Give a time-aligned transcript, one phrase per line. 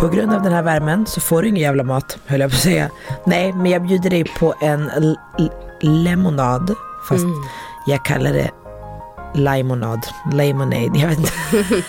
[0.00, 2.54] På grund av den här värmen så får du ingen jävla mat, höll jag på
[2.56, 2.90] att säga.
[3.26, 4.90] Nej, men jag bjuder dig på en
[5.80, 6.74] lemonad.
[7.08, 7.24] Fast
[7.86, 8.50] jag kallar det
[9.34, 10.06] limonad.
[10.32, 11.32] Lemonade, jag vet inte.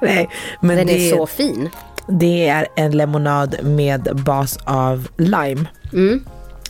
[0.00, 1.70] Nej, men Den det, är så fin.
[2.06, 5.64] det är en lemonad med bas av lime.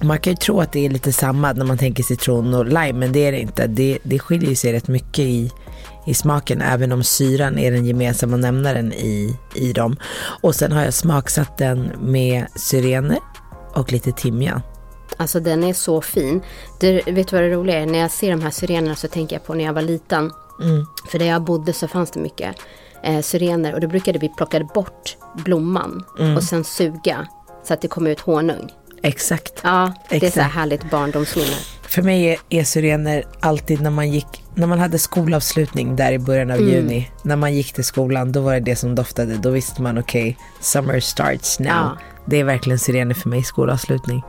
[0.01, 2.93] Man kan ju tro att det är lite samma när man tänker citron och lime,
[2.93, 3.67] men det är det inte.
[3.67, 5.51] Det, det skiljer sig rätt mycket i,
[6.07, 9.97] i smaken, även om syran är den gemensamma nämnaren i, i dem.
[10.43, 13.19] Och sen har jag smaksatt den med syrener
[13.75, 14.61] och lite timjan.
[15.17, 16.43] Alltså den är så fin.
[16.81, 17.87] Det, vet du vad det roliga är?
[17.87, 20.31] När jag ser de här syrenerna så tänker jag på när jag var liten.
[21.09, 22.57] För där jag bodde så fanns det mycket
[23.03, 26.05] eh, syrener och då brukade vi plocka bort blomman
[26.37, 27.27] och sen suga
[27.65, 28.71] så att det kom ut honung.
[29.03, 29.53] Exakt.
[29.63, 31.57] Ja, det är så här härligt barndomsminne.
[31.83, 36.19] För mig är, är syrener alltid när man gick, när man hade skolavslutning där i
[36.19, 37.11] början av juni.
[37.23, 39.37] När man gick till skolan, då var det det som doftade.
[39.37, 41.69] Då visste man okej, summer starts now.
[41.69, 41.97] Ja.
[42.27, 44.23] Det är verkligen syrener för mig, skolavslutning.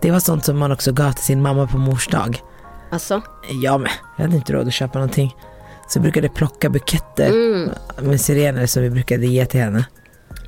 [0.00, 2.40] Det var sånt som man också gav till sin mamma på mors dag.
[2.90, 3.22] Alltså,
[3.62, 5.36] Jag med, jag hade inte råd att köpa någonting.
[5.88, 7.32] Så jag brukade plocka buketter
[8.02, 9.84] med syrener som vi brukade ge till henne.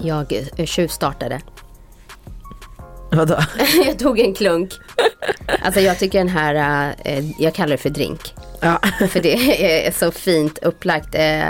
[0.00, 1.40] jag eh, tjuvstartade.
[3.14, 3.36] Vadå?
[3.86, 4.72] jag tog en klunk.
[5.62, 8.34] Alltså jag tycker den här, eh, jag kallar det för drink.
[8.60, 8.80] Ja.
[9.10, 11.14] För det är så fint upplagt.
[11.14, 11.48] Eh,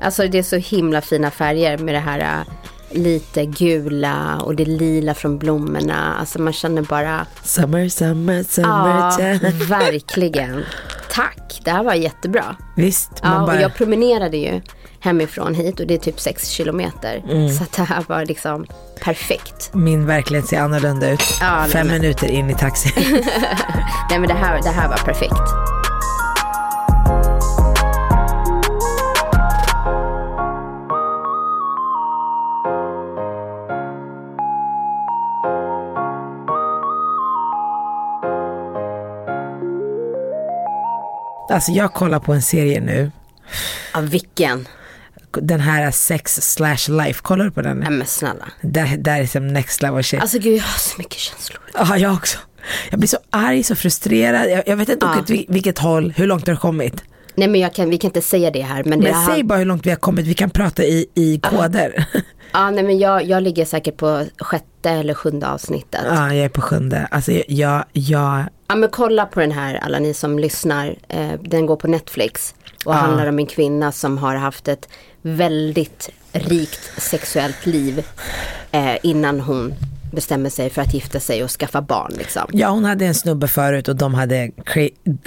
[0.00, 2.46] Alltså det är så himla fina färger med det här eh,
[2.98, 6.16] lite gula och det lila från blommorna.
[6.20, 7.26] Alltså man känner bara,
[7.88, 8.44] Summer, summer,
[9.02, 9.68] ja, summer.
[9.68, 10.64] verkligen.
[11.10, 12.56] Tack, det här var jättebra.
[12.76, 13.60] Visst, Ja, och bara...
[13.60, 14.60] jag promenerade ju
[15.00, 17.22] hemifrån hit och det är typ sex kilometer.
[17.30, 17.48] Mm.
[17.48, 18.66] Så det här var liksom
[19.00, 19.70] perfekt.
[19.74, 21.22] Min verklighet ser annorlunda ut.
[21.40, 22.92] Ja, Fem men- minuter in i taxin.
[24.10, 25.73] Nej men det här, det här var perfekt.
[41.54, 43.10] Alltså jag kollar på en serie nu.
[43.94, 44.68] Ja, vilken?
[45.40, 47.76] Den här Sex slash life, kollar du på den?
[47.78, 48.44] Nej men snälla.
[48.60, 50.20] Där, där är som next level shit.
[50.20, 51.60] Alltså gud jag har så mycket känslor.
[51.74, 52.38] Ja, jag också.
[52.90, 54.50] Jag blir så arg, så frustrerad.
[54.50, 55.24] Jag, jag vet inte Ja.
[55.28, 57.04] vilket, vilket håll, hur långt det har kommit.
[57.34, 59.42] Nej men jag kan, vi kan inte säga det här men, det Men här, säg
[59.44, 62.06] bara hur långt vi har kommit, vi kan prata i, i koder.
[62.52, 66.00] Ja nej men jag, jag ligger säkert på sjätte eller sjunde avsnittet.
[66.04, 66.14] Ja.
[66.14, 67.08] Ja, jag är på sjunde.
[67.10, 70.96] Alltså jag, jag, men kolla på den här alla ni som lyssnar.
[71.08, 72.54] Eh, den går på Netflix.
[72.84, 74.88] Och handlar om en kvinna som har haft ett
[75.22, 78.04] väldigt rikt sexuellt liv.
[78.70, 79.74] Eh, innan hon
[80.12, 82.42] bestämmer sig för att gifta sig och skaffa barn liksom.
[82.52, 84.50] ja, hon hade en snubbe förut och de hade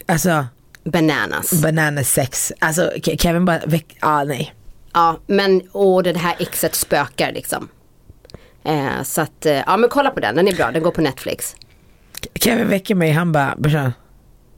[0.06, 0.46] alltså,
[0.84, 1.62] Bananas.
[1.62, 2.53] banana sex.
[2.59, 3.62] Alltså Ke- Kevin bara,
[4.00, 4.53] ah, nej.
[4.94, 7.68] Ja, men och det här exet spökar liksom.
[8.63, 11.02] Eh, så att, eh, ja men kolla på den, den är bra, den går på
[11.02, 11.56] Netflix.
[12.36, 13.94] Kevin väcker mig, han bara, brorsan.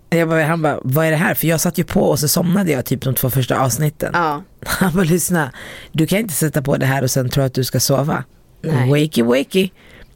[0.09, 1.34] Jag bara, han bara, vad är det här?
[1.34, 4.12] För jag satt ju på och så somnade jag typ de två första avsnitten.
[4.14, 4.44] Ja.
[4.66, 5.52] Han bara, lyssna,
[5.92, 8.24] du kan inte sätta på det här och sen tro att du ska sova.
[8.62, 8.90] Nej.
[8.90, 9.70] Wakey wakey.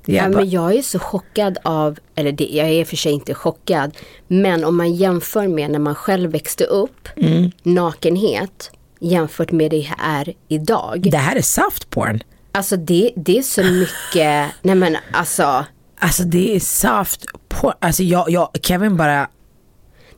[0.06, 3.12] Jag Ja, bara, men jag är så chockad av, eller det, jag är för sig
[3.12, 7.52] inte chockad, men om man jämför med när man själv växte upp, Mm.
[7.64, 11.08] nakenhet, jämfört med det är idag.
[11.12, 12.20] det här är soft porn.
[12.52, 15.66] Alltså det, det är så mycket, nej men alltså,
[16.03, 17.74] Alltså det är soft porn.
[17.80, 19.16] Alltså jag, jag Kevin bara,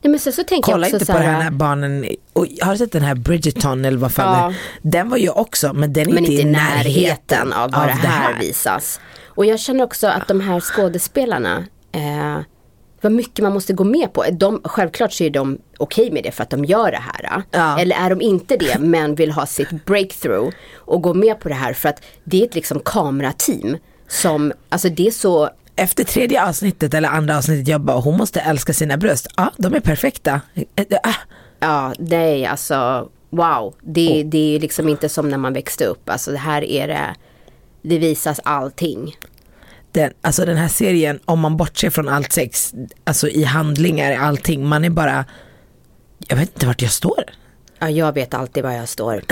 [0.02, 2.46] nej men sen så tänker kolla jag också inte på det här, här barnen, och
[2.60, 4.54] har du sett den här Bridgerton eller vad fan Ja.
[4.82, 4.88] det?
[4.90, 7.86] Den var ju också, men den är men inte inte i närheten av vad av
[7.86, 9.00] det här visas.
[9.26, 12.38] Och jag känner också att de här skådespelarna, eh,
[13.00, 14.24] vad mycket man måste gå med på.
[14.32, 17.42] De, självklart så är de okej med det för att de gör det här.
[17.50, 17.80] Ja.
[17.80, 21.54] Eller är de inte det men vill ha sitt breakthrough och gå med på det
[21.54, 23.76] här för att det är ett liksom kamerateam
[24.08, 28.40] som, alltså det är så Efter tredje avsnittet eller andra avsnittet, jag bara, hon måste
[28.40, 29.26] älska sina bröst.
[29.36, 30.40] Ja, de är perfekta.
[30.54, 31.14] Eh, ah.
[31.60, 33.74] Ja, nej alltså wow.
[33.82, 36.08] Det, det är liksom inte som när man växte upp.
[36.10, 37.14] Alltså det här är det,
[37.82, 39.16] det visas allting.
[39.92, 42.74] den, alltså den här serien, om man bortser från allt sex,
[43.04, 45.24] alltså i handlingar, allting, man är bara,
[46.28, 47.24] jag vet inte vart jag står.
[47.78, 49.22] Ja, jag vet alltid var jag står.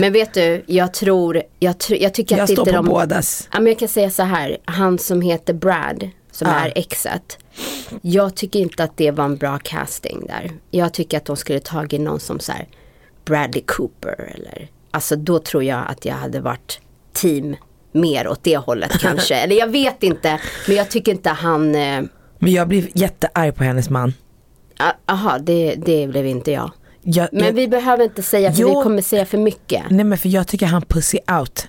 [0.00, 2.86] Men vet du, jag tror, jag, tr jag tycker Jag att står inte på de...
[2.86, 3.48] bådas.
[3.52, 6.54] Ja, men jag kan säga så här, han som heter Brad, som Ja.
[6.54, 7.38] är exet.
[8.02, 10.50] Jag tycker inte att det var en bra casting där.
[10.70, 12.66] Jag tycker att de skulle tagit någon som så här
[13.24, 16.80] Bradley Cooper eller, alltså då tror jag att jag hade varit
[17.12, 17.56] team
[17.92, 19.34] mer åt det hållet kanske.
[19.34, 22.02] eller jag vet inte, men jag tycker inte han, eh,
[22.38, 24.14] Men jag blir jättearg på hennes man.
[25.06, 26.70] aha, det, det blev inte jag.
[27.04, 28.68] Jag, Men jag, vi behöver inte säga, för Jo.
[28.68, 29.82] vi kommer säga för mycket.
[29.90, 31.66] Nej men för jag tycker han pussy out.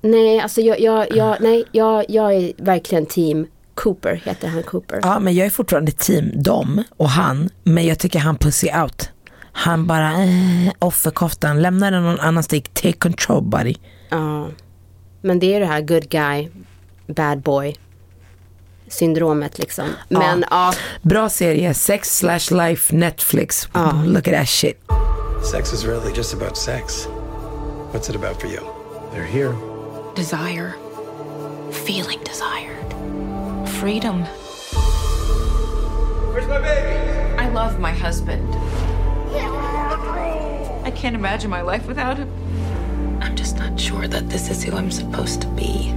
[0.00, 5.00] Nej, alltså jag, jag, jag, nej, jag, jag är verkligen team Cooper, heter han Cooper?
[5.02, 9.10] Ja men jag är fortfarande team dem och han, men jag tycker han pussy out.
[9.52, 13.74] Han bara, eh, offerkoftan, lämna den någon annanstans, take control buddy.
[14.08, 14.48] Ja.
[15.22, 16.48] Men det är det här good guy,
[17.06, 17.76] bad boy
[18.92, 19.88] syndromet liksom.
[20.08, 23.68] Men ja, Bra serie, sex slash life Netflix.
[23.74, 24.76] Oh, look at that shit.
[25.42, 27.06] Sex is really just about sex.
[27.92, 28.60] What's it about for you?
[29.12, 29.54] They're here.
[30.14, 30.74] Desire.
[31.70, 32.94] Feeling desired.
[33.80, 34.24] Freedom.
[36.32, 37.38] Where's my baby?
[37.38, 38.54] I love my husband.
[40.84, 42.28] I can't imagine my life without him.
[43.22, 45.92] I'm just not sure that this is who I'm supposed to be.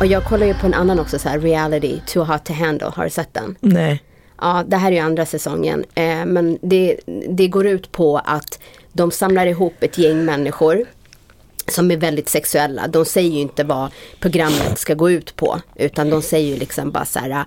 [0.00, 2.86] Och jag kollar ju på en annan också så här, reality, too hot to handle,
[2.86, 3.56] har du sett den?
[3.60, 4.02] Nej.
[4.40, 5.84] Ja, det här är ju andra säsongen.
[5.94, 8.58] Eh, men det, det går ut på att
[8.92, 10.84] de samlar ihop ett gäng människor
[11.68, 12.86] som är väldigt sexuella.
[12.86, 15.60] De säger ju inte vad programmet ska gå ut på.
[15.74, 17.44] Utan de säger ju liksom bara så här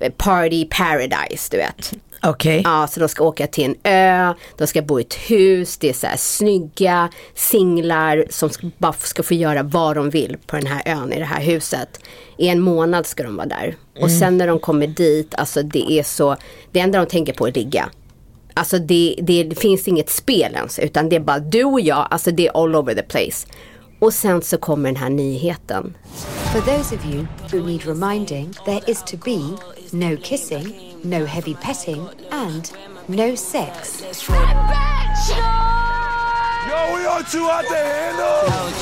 [0.00, 1.92] eh, party paradise, du vet.
[2.22, 2.60] Okej.
[2.64, 5.88] Ja, så de ska åka till en ö, de ska bo i ett hus, det
[5.88, 10.56] är så här snygga singlar som ska, bara ska få göra vad de vill på
[10.56, 12.00] den här ön i det här huset.
[12.36, 13.76] I en månad ska de vara där.
[14.00, 16.36] Och sen när de kommer dit, alltså det är så,
[16.72, 17.90] det enda de tänker på är ligga.
[18.54, 22.08] Alltså det, det, det finns inget spel ens, utan det är bara du och jag,
[22.10, 23.46] alltså det är all over the place.
[23.98, 25.96] Och sen så kommer den här nyheten.
[26.52, 29.38] For those of you who need reminding, there is to be
[29.90, 32.70] no kissing, no heavy petting, and
[33.06, 34.02] no sex.
[36.68, 38.72] Yo, we are too hot to handle!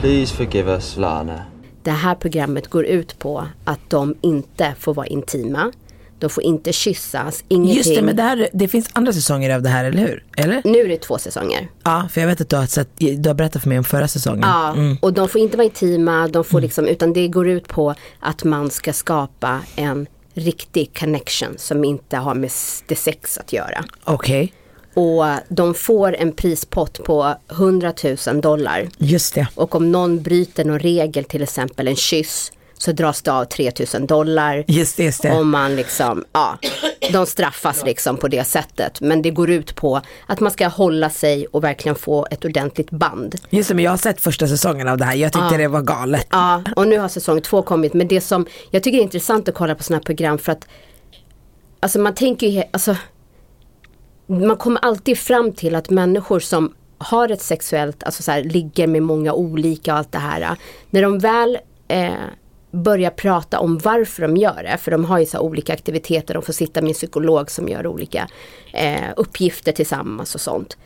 [0.00, 1.44] Please forgive us, Lana.
[1.82, 5.72] Det här programmet går ut på att de inte får vara intima.
[6.18, 7.76] De får inte kyssas, ingenting.
[7.76, 10.24] Just det, men det, här, det finns andra säsonger av det här, eller hur?
[10.36, 10.62] Eller?
[10.64, 11.68] Nu är det två säsonger.
[11.82, 14.08] Ja, för jag vet att du har, sett, du har berättat för mig om förra
[14.08, 14.42] säsongen.
[14.42, 17.94] Ja, och de får inte vara intima, de får liksom, utan det går ut på
[18.20, 22.50] att man ska skapa en riktig connection som inte har med
[22.86, 23.84] det sex att göra.
[24.04, 24.52] Okej,
[24.94, 27.92] Och de får en prispott på 100
[28.26, 28.88] 000 dollar.
[28.98, 29.48] just det.
[29.54, 33.72] Och om någon bryter någon regel, till exempel en kyss, så dras det av 3
[33.94, 34.64] 000 dollar.
[34.66, 35.30] Just det, just det.
[35.30, 36.58] Om man liksom, ja,
[37.12, 39.00] de straffas liksom på det sättet.
[39.00, 42.90] Men det går ut på att man ska hålla sig och verkligen få ett ordentligt
[42.90, 43.34] band.
[43.50, 45.14] Just det, men jag har sett första säsongen av det här.
[45.14, 46.26] Jag tyckte det var galet.
[46.30, 47.94] Ja, och nu har säsong två kommit.
[47.94, 50.66] Men det som jag tycker är intressant att kolla på sådana här program för att
[51.80, 52.96] Alltså man tänker ju, alltså
[54.26, 58.86] Man kommer alltid fram till att människor som har ett sexuellt, alltså så här, ligger
[58.86, 60.56] med många olika och allt det här.
[60.90, 62.12] När de väl eh,
[62.74, 66.42] börjar prata om varför de gör det, för de har ju så olika aktiviteter, de
[66.42, 68.28] får sitta med en psykolog som gör olika
[68.72, 70.76] eh, uppgifter tillsammans och sånt.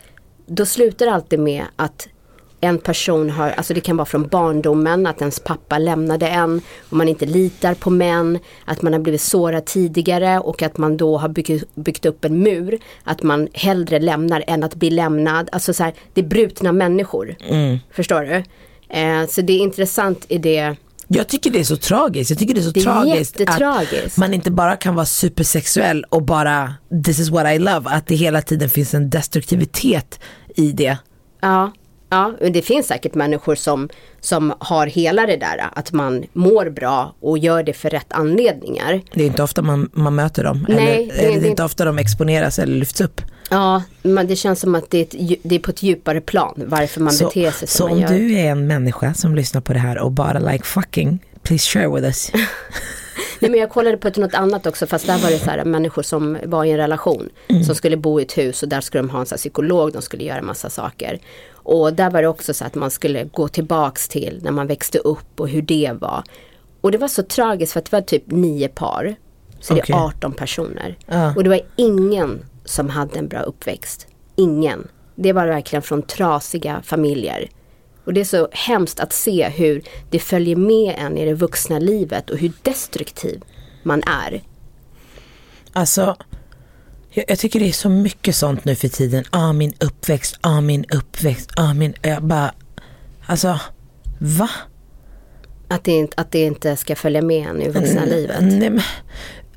[0.46, 2.08] Då slutar det alltid med att
[2.60, 6.96] en person har, alltså det kan vara från barndomen, att ens pappa lämnade en, och
[6.96, 11.18] man inte litar på män, att man har blivit sårad tidigare och att man då
[11.18, 15.48] har byggt, byggt upp en mur, att man hellre lämnar än att bli lämnad.
[15.52, 17.36] Alltså så här, det är brutna människor.
[17.90, 18.42] Förstår du?
[18.88, 20.76] Eh, så det är intressant i det,
[21.08, 22.30] Jag tycker det är så tragiskt.
[22.30, 23.40] Jag tycker det är så Det är tragiskt
[24.06, 26.74] att man inte bara kan vara supersexuell och bara
[27.04, 27.90] this is what I love.
[27.90, 30.20] Att det hela tiden finns en destruktivitet
[30.56, 30.96] i det.
[31.40, 31.72] ja.
[32.10, 33.88] Ja, men det finns säkert människor som,
[34.20, 39.00] som har hela det där, att man mår bra och gör det för rätt anledningar.
[39.14, 40.66] Det är inte ofta man, man möter dem.
[40.68, 43.20] Nej, eller, det- eller det är det- inte ofta de exponeras eller lyfts upp.
[43.48, 46.54] Ja, men det känns som att det är, ett, det är på ett djupare plan
[46.66, 48.18] varför man Så, beter sig så som om man gör.
[48.18, 51.88] du är en människa som lyssnar på det här och bara like fucking, please share
[51.94, 52.32] with us.
[53.40, 55.64] Nej, men jag kollade på ett, något annat också fast där var det så här,
[55.64, 57.28] människor som var i en relation
[57.66, 60.02] som skulle bo i ett hus och där skulle de ha en så psykolog, de
[60.02, 61.18] skulle göra massa saker.
[61.52, 64.98] Och där var det också så att man skulle gå tillbaks till när man växte
[64.98, 66.22] upp och hur det var.
[66.80, 69.14] Och det var så tragiskt för att det var typ nio par.
[69.60, 69.94] Så det Okej.
[69.96, 70.96] är 18 personer.
[71.06, 71.34] Ja.
[71.36, 74.06] Och det var ingen som hade en bra uppväxt.
[74.36, 74.88] Ingen.
[75.14, 77.48] Det var verkligen från trasiga familjer.
[78.04, 81.78] Och det är så hemskt att se hur det följer med en i det vuxna
[81.78, 83.42] livet och hur destruktiv
[83.82, 84.42] man är.
[85.72, 86.16] Alltså,
[87.10, 89.24] jag, jag tycker det är så mycket sånt nu för tiden.
[89.30, 91.94] Ah, min uppväxt, ah, min uppväxt, ah, min...
[92.02, 92.54] Jag bara,
[93.26, 93.60] alltså,
[94.18, 94.50] va?
[95.68, 98.36] Att det, inte, att det inte ska följa med en i vuxna livet.
[98.40, 98.82] Nej, men,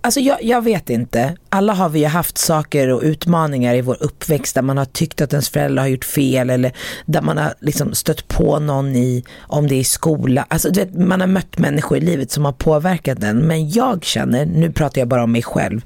[0.01, 1.35] alltså jag, jag vet inte.
[1.49, 5.21] Alla har vi ju haft saker och utmaningar i vår uppväxt där man har tyckt
[5.21, 6.71] att ens föräldrar har gjort fel eller
[7.05, 10.45] där man har liksom stött på någon i, om det är i skola.
[10.49, 13.37] Alltså du vet, man har mött människor i livet som har påverkat den.
[13.37, 15.81] Men jag känner, nu pratar jag bara om mig själv,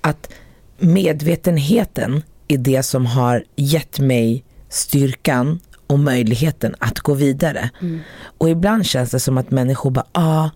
[0.00, 0.30] att
[0.78, 7.70] medvetenheten är det som har gett mig styrkan och möjligheten att gå vidare.
[7.80, 8.00] Mm.
[8.38, 10.50] Och ibland känns det som att människor bara, ja, ah,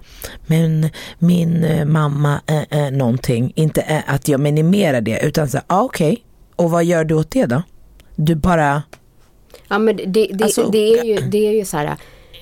[0.47, 3.53] men min eh, mamma är eh, någonting.
[3.57, 6.23] Inte är att jag minimerar det, utan så, ah, okej, okay.
[6.57, 7.63] och vad gör du åt det då?
[8.17, 8.83] Du bara...
[9.69, 11.97] Ja, men det, det, alltså, det, är, ju, det är ju så här,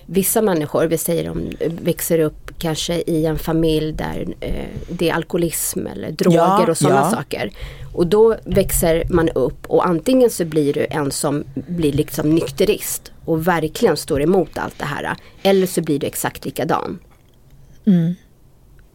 [0.06, 5.14] vissa människor, vi säger de växer upp kanske i en familj där eh, det är
[5.14, 7.10] alkoholism eller droger ja, och sådana ja.
[7.10, 7.50] saker.
[7.92, 13.12] Och då växer man upp och antingen så blir du en som blir liksom nykterist
[13.24, 15.16] och verkligen står emot allt det här.
[15.42, 16.98] Eller så blir du exakt likadan.
[17.86, 18.14] Mm.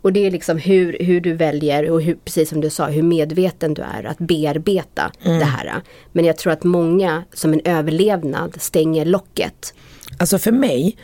[0.01, 3.03] Och det är liksom hur, hur du väljer och hur, precis som du sa, hur
[3.03, 5.39] medveten du är att bearbeta mm.
[5.39, 5.81] det här.
[6.11, 9.73] Men jag tror att många som en överlevnad stänger locket.
[10.19, 10.97] Alltså för mig,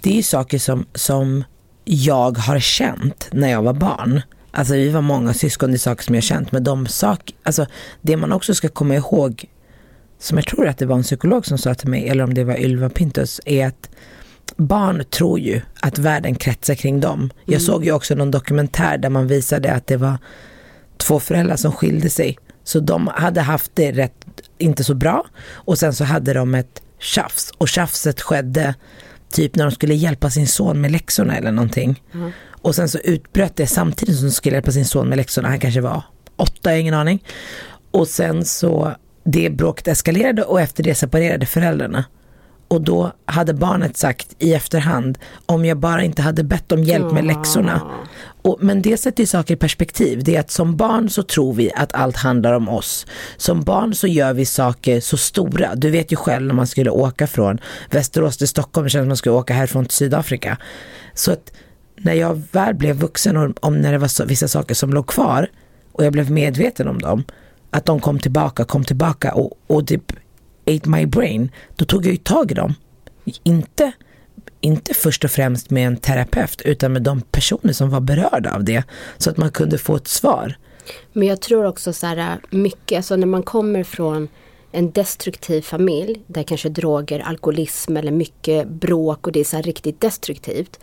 [0.00, 1.44] det är ju saker som, som
[1.84, 4.22] jag har känt när jag var barn.
[4.50, 6.52] Alltså vi var många syskon, det är saker som jag känt.
[6.52, 7.66] Men de saker, alltså
[8.00, 9.44] det man också ska komma ihåg,
[10.18, 12.44] som jag tror att det var en psykolog som sa till mig, eller om det
[12.44, 13.90] var Ylva Pintus, är att
[14.56, 17.30] barn tror ju att världen kretsar kring dem.
[17.44, 17.60] Jag mm.
[17.60, 20.18] såg ju också någon dokumentär där man visade att det var
[20.96, 22.38] två föräldrar som skilde sig.
[22.64, 24.24] Så de hade haft det rätt,
[24.58, 25.26] inte så bra.
[25.52, 27.52] Och sen så hade de ett tjafs.
[27.58, 28.74] Och tjafset skedde
[29.30, 32.02] typ när de skulle hjälpa sin son med läxorna eller någonting.
[32.14, 32.32] Mm.
[32.62, 35.48] Och sen så utbröt det samtidigt som de skulle hjälpa sin son med läxorna.
[35.48, 36.02] Han kanske var
[36.36, 37.24] åtta, jag har ingen aning.
[37.90, 42.04] Och sen så det bråket eskalerade och efter det separerade föräldrarna.
[42.68, 47.12] Och då hade barnet sagt i efterhand, om jag bara inte hade bett om hjälp
[47.12, 47.82] med läxorna.
[48.42, 50.24] Och, men det sätter ju saker i perspektiv.
[50.24, 53.06] Det är att som barn så tror vi att allt handlar om oss.
[53.36, 55.74] Som barn så gör vi saker så stora.
[55.74, 57.58] Du vet ju själv när man skulle åka från
[57.90, 60.56] Västerås till Stockholm, det känns som man skulle åka härifrån till Sydafrika.
[61.14, 61.52] Så att
[62.02, 65.06] när jag väl blev vuxen och om när det var så, vissa saker som låg
[65.06, 65.50] kvar
[65.92, 67.24] och jag blev medveten om dem,
[67.70, 70.12] att de kom tillbaka, kom tillbaka och, och typ
[70.66, 72.74] ate my brain, då tog jag ju tag i dem.
[73.42, 73.92] Inte,
[74.60, 78.64] inte först och främst med en terapeut utan med de personer som var berörda av
[78.64, 78.84] det.
[79.18, 80.56] Så att man kunde få ett svar.
[81.12, 84.28] Men jag tror också så här äh, mycket, alltså när man kommer från
[84.72, 89.62] en destruktiv familj där kanske droger, alkoholism eller mycket bråk och det är så här
[89.62, 90.80] riktigt destruktivt.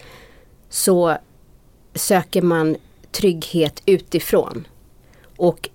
[0.69, 1.17] Så
[1.95, 2.75] söker man
[3.11, 4.67] trygghet utifrån.
[5.37, 5.69] Och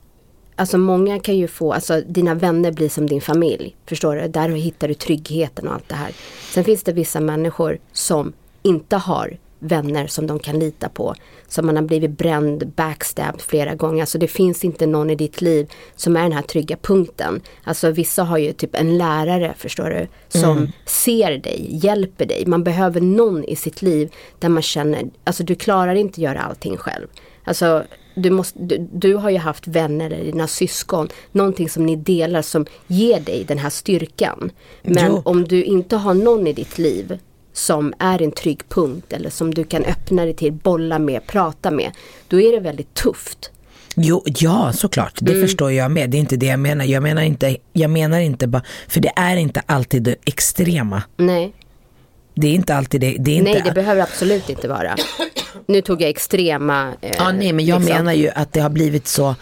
[0.57, 3.77] Alltså många kan ju få, alltså dina vänner blir som din familj.
[3.87, 4.29] Förstår du?
[4.29, 6.13] Där hittar du tryggheten och allt det här.
[6.55, 8.33] Sen finns det vissa människor som
[8.63, 11.15] inte har vänner som de kan lita på.
[11.49, 14.01] Som man har blivit bränd, backstabbed flera gånger.
[14.01, 17.41] Alltså det finns inte någon i ditt liv som är den här trygga punkten.
[17.65, 20.69] Alltså vissa har ju typ en lärare, förstår du, som mm.
[20.87, 22.47] ser dig, hjälper dig.
[22.47, 26.77] Man behöver någon i sitt liv där man känner, alltså du klarar inte göra allting
[26.77, 27.07] själv.
[27.45, 31.97] Alltså du, måste, du, du, har ju haft vänner eller dina syskon, någonting som ni
[31.97, 34.51] delar som ger dig den här styrkan.
[34.83, 35.23] Men jo.
[35.25, 37.19] om du inte har någon i ditt liv
[37.53, 41.71] som är en trygg punkt eller som du kan öppna dig till, bolla med, prata
[41.71, 41.91] med.
[42.29, 43.51] Då är det väldigt tufft.
[43.97, 45.19] Jo, ja, såklart.
[45.21, 45.47] Det mm.
[45.47, 46.11] förstår jag med.
[46.11, 46.85] Det är inte det jag menar.
[46.85, 51.03] Jag menar inte, jag menar inte bara, för det är inte alltid det extrema.
[51.17, 51.53] Nej.
[52.35, 53.17] Det är inte alltid det.
[53.19, 54.97] det är nej, det behöver absolut inte vara.
[55.67, 56.93] Nu tog jag extrema.
[57.01, 57.97] Eh, ja, nej, men jag liksom.
[57.97, 59.35] menar ju att det har blivit så.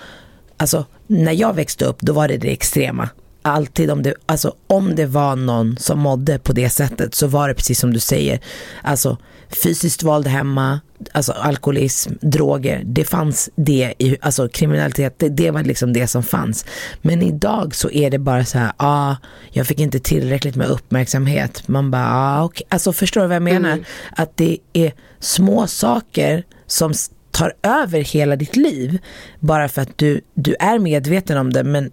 [0.56, 3.08] Alltså, när jag växte upp, då var det det extrema
[3.42, 7.48] alltid om det, alltså om det var någon som mådde på det sättet så var
[7.48, 8.40] det precis som du säger.
[8.82, 9.18] Alltså
[9.50, 10.80] fysiskt våld hemma,
[11.12, 16.22] alltså alkoholism, droger, det fanns det i, alltså kriminalitet, det, det, var liksom det som
[16.22, 16.64] fanns.
[17.02, 19.16] Men idag så är det bara så här, ah,
[19.50, 21.68] jag fick inte tillräckligt med uppmärksamhet.
[21.68, 22.66] Man bara, ah, okay.
[22.68, 23.72] alltså förstår du vad jag menar?
[23.72, 23.84] Mm.
[24.10, 26.92] Att det är små saker som
[27.30, 28.98] tar över hela ditt liv
[29.40, 31.90] bara för att du, du är medveten om det men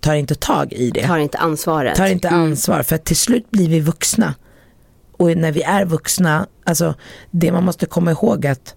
[0.00, 1.06] tar inte tag i det.
[1.06, 1.96] Tar inte ansvaret.
[1.96, 2.40] Tar inte mm.
[2.40, 4.34] ansvar för till slut blir vi vuxna.
[5.12, 6.94] Och när vi är vuxna, alltså
[7.30, 8.74] det man måste komma ihåg att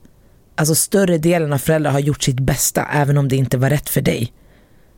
[0.56, 3.90] alltså större delen av föräldrar har gjort sitt bästa även om det inte var rätt
[3.90, 4.34] för dig.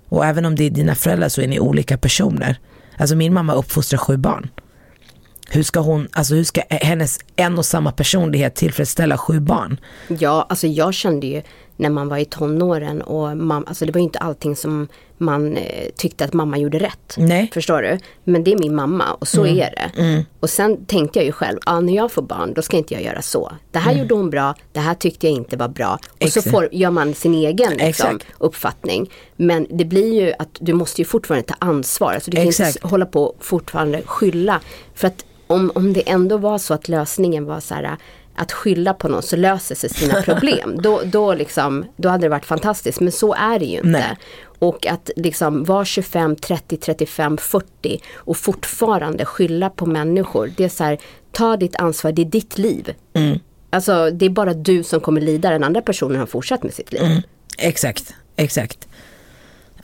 [0.09, 2.59] Och även om det är dina föräldrar så är ni olika personer.
[2.97, 4.49] Alltså min mamma uppfostrar sju barn.
[5.49, 9.79] Hur ska hon, alltså hur ska hennes en och samma personlighet tillfredsställa sju barn?
[10.07, 11.41] Ja, alltså jag kände ju
[11.81, 15.89] när man var i tonåren och man, alltså det var inte allting som man eh,
[15.95, 17.15] tyckte att mamma gjorde rätt.
[17.17, 17.49] Nej.
[17.53, 17.97] Förstår du?
[18.23, 20.25] Men det är min mamma och så är det.
[20.39, 23.03] Och sen tänkte jag ju själv, ja, när jag får barn då ska inte jag
[23.03, 23.51] göra så.
[23.71, 25.93] Det här gjorde hon bra, det här tyckte jag inte var bra.
[25.93, 26.49] Och så Exakt.
[26.51, 29.11] får, gör man sin egen liksom, uppfattning.
[29.35, 32.13] Men det blir ju att du måste ju fortfarande ta ansvar.
[32.13, 32.85] Alltså du kan inte Exakt.
[32.85, 34.61] s- hålla på och fortfarande skylla.
[34.95, 37.97] För att om, om det ändå var så att lösningen var så här
[38.35, 40.77] att skylla på någon så löser sig sina problem.
[40.81, 42.99] då, då, liksom, då hade det varit fantastiskt.
[42.99, 43.89] Men så är det ju inte.
[43.89, 44.17] Nej.
[44.59, 50.51] Och att liksom vara 25, 30, 35, 40 och fortfarande skylla på människor.
[50.57, 50.97] Det är så här,
[51.31, 52.93] ta ditt ansvar, det är ditt liv.
[53.69, 56.93] Alltså det är bara du som kommer lida, den andra personen har fortsatt med sitt
[56.93, 57.21] liv.
[57.57, 58.87] Exakt, exakt.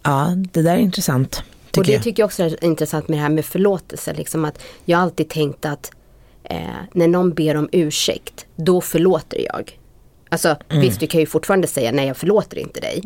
[0.04, 1.44] Ja, det där är intressant.
[1.78, 2.04] Och det jag.
[2.04, 4.14] tycker jag också är intressant med det här med förlåtelse.
[4.14, 5.92] Liksom att jag har alltid tänkt att
[6.50, 6.60] eh,
[6.94, 9.80] när någon ber om ursäkt, då förlåter jag.
[10.30, 10.82] Alltså Mm.
[10.82, 13.04] visst, du kan ju fortfarande säga nej jag förlåter inte dig.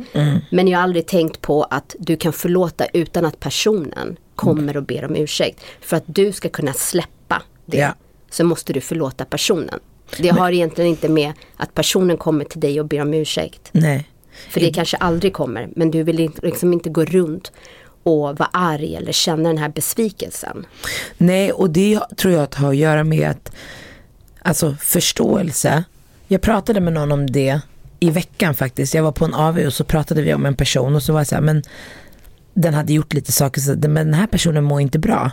[0.49, 4.83] Men jag har aldrig tänkt på att du kan förlåta utan att personen kommer och
[4.83, 5.63] ber om ursäkt.
[5.81, 7.93] För att du ska kunna släppa det Ja.
[8.29, 9.79] så måste du förlåta personen.
[10.17, 13.69] Det har egentligen inte med att personen kommer till dig och ber om ursäkt.
[13.71, 14.07] Nej.
[14.49, 15.69] För det kanske aldrig kommer.
[15.75, 17.51] Men du vill liksom inte gå runt
[18.03, 20.65] och vara arg eller känna den här besvikelsen.
[21.17, 23.51] Nej, och det tror jag att har att göra med att,
[24.41, 25.83] alltså förståelse.
[26.27, 27.61] Jag pratade med någon om det
[27.99, 28.93] i veckan faktiskt.
[28.93, 31.19] Jag var på en AV och så pratade vi om en person och så var
[31.19, 31.63] jag så här, men
[32.53, 35.31] den hade gjort lite saker, så, men den här personen mår inte bra.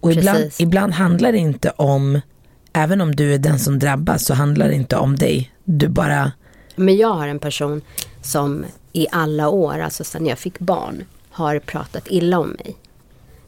[0.00, 0.60] Och ibland, Precis.
[0.60, 2.20] ibland handlar det inte om,
[2.72, 5.52] även om du är den som drabbas så handlar det inte om dig.
[5.64, 6.32] Du bara,
[6.76, 7.80] Men jag har en person
[8.22, 12.76] som i alla år, alltså sedan jag fick barn, har pratat illa om mig.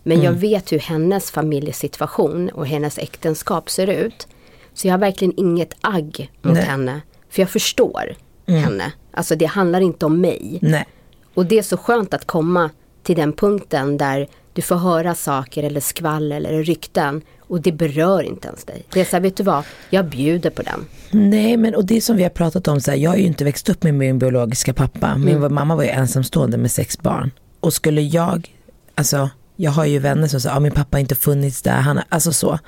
[0.03, 4.27] Men jag vet hur hennes familjesituation och hennes äktenskap ser ut.
[4.75, 6.65] Så jag har verkligen inget agg mot Nej.
[6.65, 7.01] henne.
[7.31, 8.93] För jag förstår henne.
[9.11, 10.59] Alltså det handlar inte om mig.
[10.63, 10.87] nej.
[11.35, 12.71] Och det är så skönt att komma
[13.03, 18.23] till den punkten där du får höra saker eller skvall eller rykten och det berör
[18.23, 18.83] inte ens dig.
[18.93, 20.85] Det är så här, vet du vad, jag bjuder på den.
[21.11, 23.45] Nej men och det som vi har pratat om, så här, jag har ju inte
[23.45, 25.19] växt upp med min biologiska pappa.
[25.19, 27.31] Min mamma var ju ensamstående med sex barn.
[27.67, 28.55] Och skulle jag,
[28.95, 32.33] alltså jag har ju vänner som säger, ja min pappa inte funnits där, han alltså
[32.33, 32.59] så.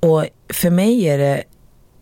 [0.00, 1.44] Och för mig är det,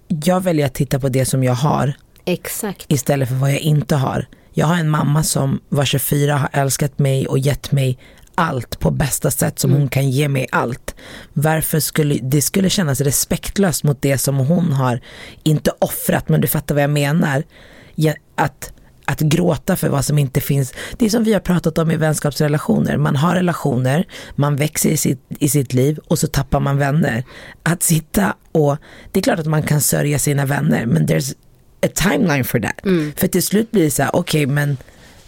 [0.09, 1.93] jag väljer att titta på det som jag har
[2.25, 2.87] Exakt.
[2.89, 4.27] istället för vad jag inte har.
[4.53, 7.99] Jag har en mamma som var 24 har älskat mig och gett mig
[8.35, 10.95] allt på bästa sätt som hon kan ge mig allt.
[11.33, 15.01] Varför skulle det skulle kännas respektlöst mot det som hon har,
[15.43, 17.43] inte offrat men du fattar vad jag menar.
[18.37, 18.73] Att,
[19.05, 20.75] att gråta för vad som inte finns.
[20.99, 22.97] Det är som vi har pratat om i vänskapsrelationer.
[22.97, 27.25] Man har relationer, man växer i sitt, i sitt liv och så tappar man vänner.
[27.63, 28.77] Att sitta och,
[29.13, 31.35] det är klart att man kan sörja sina vänner men there's
[31.87, 32.81] a timeline for that.
[33.17, 34.77] För till slut blir det så här, okej men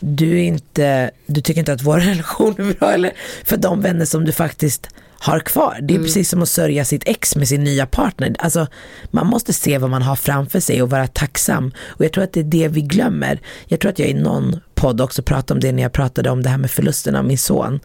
[0.00, 3.12] du är inte, du tycker inte att vår relation är bra eller
[3.44, 4.88] för de vänner som du faktiskt
[5.26, 5.78] har kvar.
[5.82, 8.36] Det är precis som att sörja sitt ex med sin nya partner.
[8.38, 8.66] Alltså
[9.10, 11.72] man måste se vad man har framför sig och vara tacksam.
[11.86, 13.40] Och jag tror att det är det vi glömmer.
[13.66, 16.42] Jag tror att jag i någon podd också pratade om det när jag pratade om
[16.42, 17.80] det här med förlusten av min son.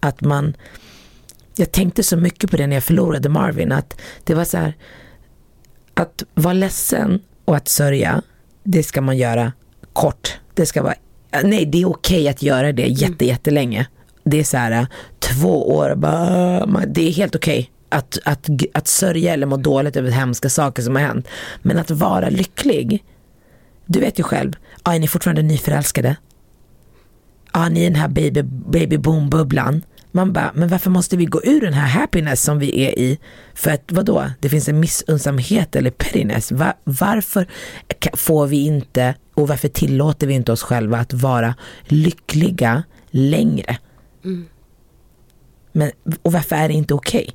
[0.00, 0.56] Att man,
[1.56, 4.76] jag tänkte så mycket på det när jag förlorade Marvin att det var så här,
[5.94, 8.22] att vara ledsen och att sörja,
[8.64, 9.52] det ska man göra
[9.92, 10.38] kort.
[10.54, 10.94] Det ska vara,
[11.42, 13.86] nej det är okej att göra det jätte, jättelänge.
[14.24, 14.86] Det är så här äh,
[15.18, 17.70] två år, bara, äh, det är helt okej.
[17.88, 21.28] Att, att, att sörja eller må dåligt över hemska saker som har hänt.
[21.62, 23.04] Men att vara lycklig,
[23.86, 26.16] du vet ju själv, ja, är ni fortfarande nyförälskade?
[27.52, 29.82] Ja, ni är den här baby, baby boom bubblan.
[30.12, 33.18] Man bara, men varför måste vi gå ur den här happiness som vi är i?
[33.54, 36.52] För att vadå, det finns en missunnsamhet eller pettiness.
[36.52, 37.46] Va, varför
[38.12, 43.78] får vi inte och varför tillåter vi inte oss själva att vara lyckliga längre?
[45.72, 45.90] Men,
[46.22, 47.30] och varför är det inte okej?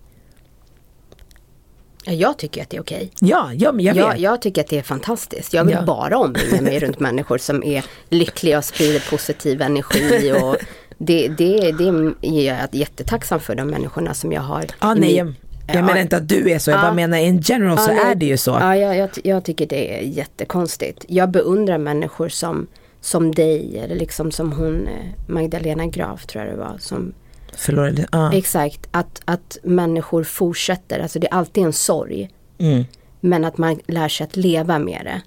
[2.06, 3.12] Ja, jag tycker att det är okej.
[3.19, 4.04] Ja, ja, men jag vet.
[4.04, 5.54] Jag, jag tycker att det är fantastiskt.
[5.54, 5.82] Jag vill Ja.
[5.86, 10.34] bara omringa mig runt människor som är lyckliga och sprider positiv energi.
[10.43, 10.56] Och
[10.97, 11.84] det, det, det
[12.21, 14.65] är jag jättetacksam för de människorna som jag har.
[14.82, 15.28] Ja, i nej, jag,
[15.67, 15.82] jag Ja.
[15.82, 16.82] menar inte att du är så, jag Ja.
[16.82, 18.12] bara menar in general så Ja, nej.
[18.12, 18.52] är det ju så.
[18.52, 21.06] Ja, jag, jag, jag tycker det är jättekonstigt.
[21.08, 22.67] Jag beundrar människor som,
[23.02, 26.78] som dig eller liksom som hon eh, Magdalena Graf tror jag det var.
[26.80, 27.14] Som,
[27.54, 28.34] Förlorade, ja.
[28.34, 32.30] Exakt, att, att människor fortsätter, alltså det är alltid en sorg.
[32.58, 32.86] Mm.
[33.20, 35.22] Men att man lär sig att leva med det.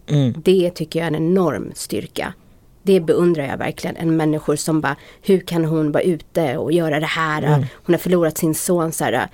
[0.44, 2.34] Det tycker jag är en enorm styrka.
[2.82, 3.96] Det beundrar jag verkligen.
[3.96, 7.42] En människor som bara, hur kan hon vara ute och göra det här?
[7.72, 8.92] Hon har förlorat sin son.
[8.92, 9.28] Så här,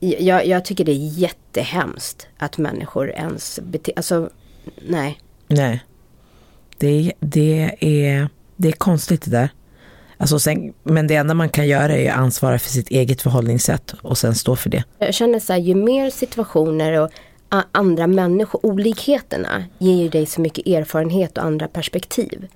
[0.00, 4.30] jag, jag tycker det är jättehemskt att människor ens beter Alltså,
[4.88, 5.20] nej.
[5.48, 5.84] Nej.
[6.78, 9.48] Det, det, är, det är konstigt det där.
[10.18, 13.94] Alltså sen, men det enda man kan göra är att ansvara för sitt eget förhållningssätt
[14.02, 14.84] och sen stå för det.
[14.98, 17.10] Jag känner så här, ju mer situationer och
[17.72, 22.46] andra människor, olikheterna ger ju dig så mycket erfarenhet och andra perspektiv.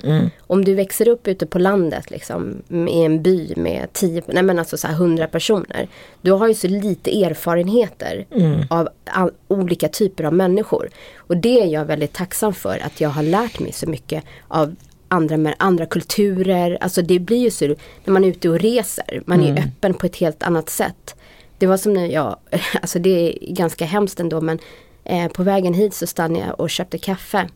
[0.46, 4.58] Om du växer upp ute på landet liksom i en by med tio, nej men
[4.58, 5.88] alltså så här hundra personer.
[6.22, 8.26] Du har ju så lite erfarenheter
[8.70, 10.88] av all, olika typer av människor.
[11.16, 14.74] Och det är jag väldigt tacksam för att jag har lärt mig så mycket av
[15.08, 16.78] andra, andra kulturer.
[16.80, 17.66] Alltså det blir ju så
[18.04, 19.22] när man är ute och reser.
[19.26, 21.16] Man är öppen på ett helt annat sätt.
[21.60, 22.36] Det var som när jag,
[22.82, 24.58] alltså det är ganska hemskt ändå men
[25.04, 27.48] eh, på vägen hit så stannade jag och köpte kaffe.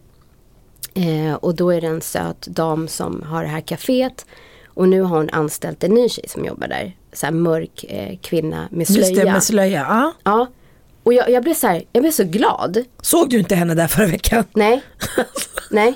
[0.95, 4.27] Eh, och då är det en söt dam som har det här kaféet.
[4.67, 6.97] Och nu har hon anställt en ny tjej som jobbar där.
[7.13, 9.09] Så mörk eh, kvinna med slöja.
[9.09, 9.87] Just det, med slöja.
[9.89, 10.13] Ja.
[10.25, 10.47] Ja.
[11.03, 12.85] Och jag, jag blev så här, jag blev så glad.
[13.01, 14.45] Såg du inte henne där förra veckan?
[14.55, 14.83] Nej.
[15.71, 15.89] nej.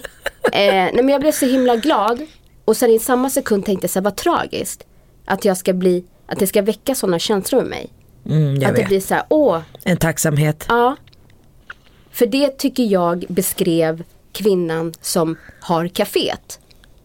[0.42, 2.26] Eh, nej men jag blev så himla glad.
[2.64, 4.84] Och sen i samma sekund tänkte jag så här, vad tragiskt.
[5.24, 7.90] Att jag ska bli, att det ska väcka sådana känslor med mig.
[8.28, 8.88] Mm, att det vet.
[8.88, 10.64] blir så här, åh, En tacksamhet.
[10.68, 10.96] ja.
[12.10, 16.58] För det tycker jag beskrev kvinnan som har kaféet.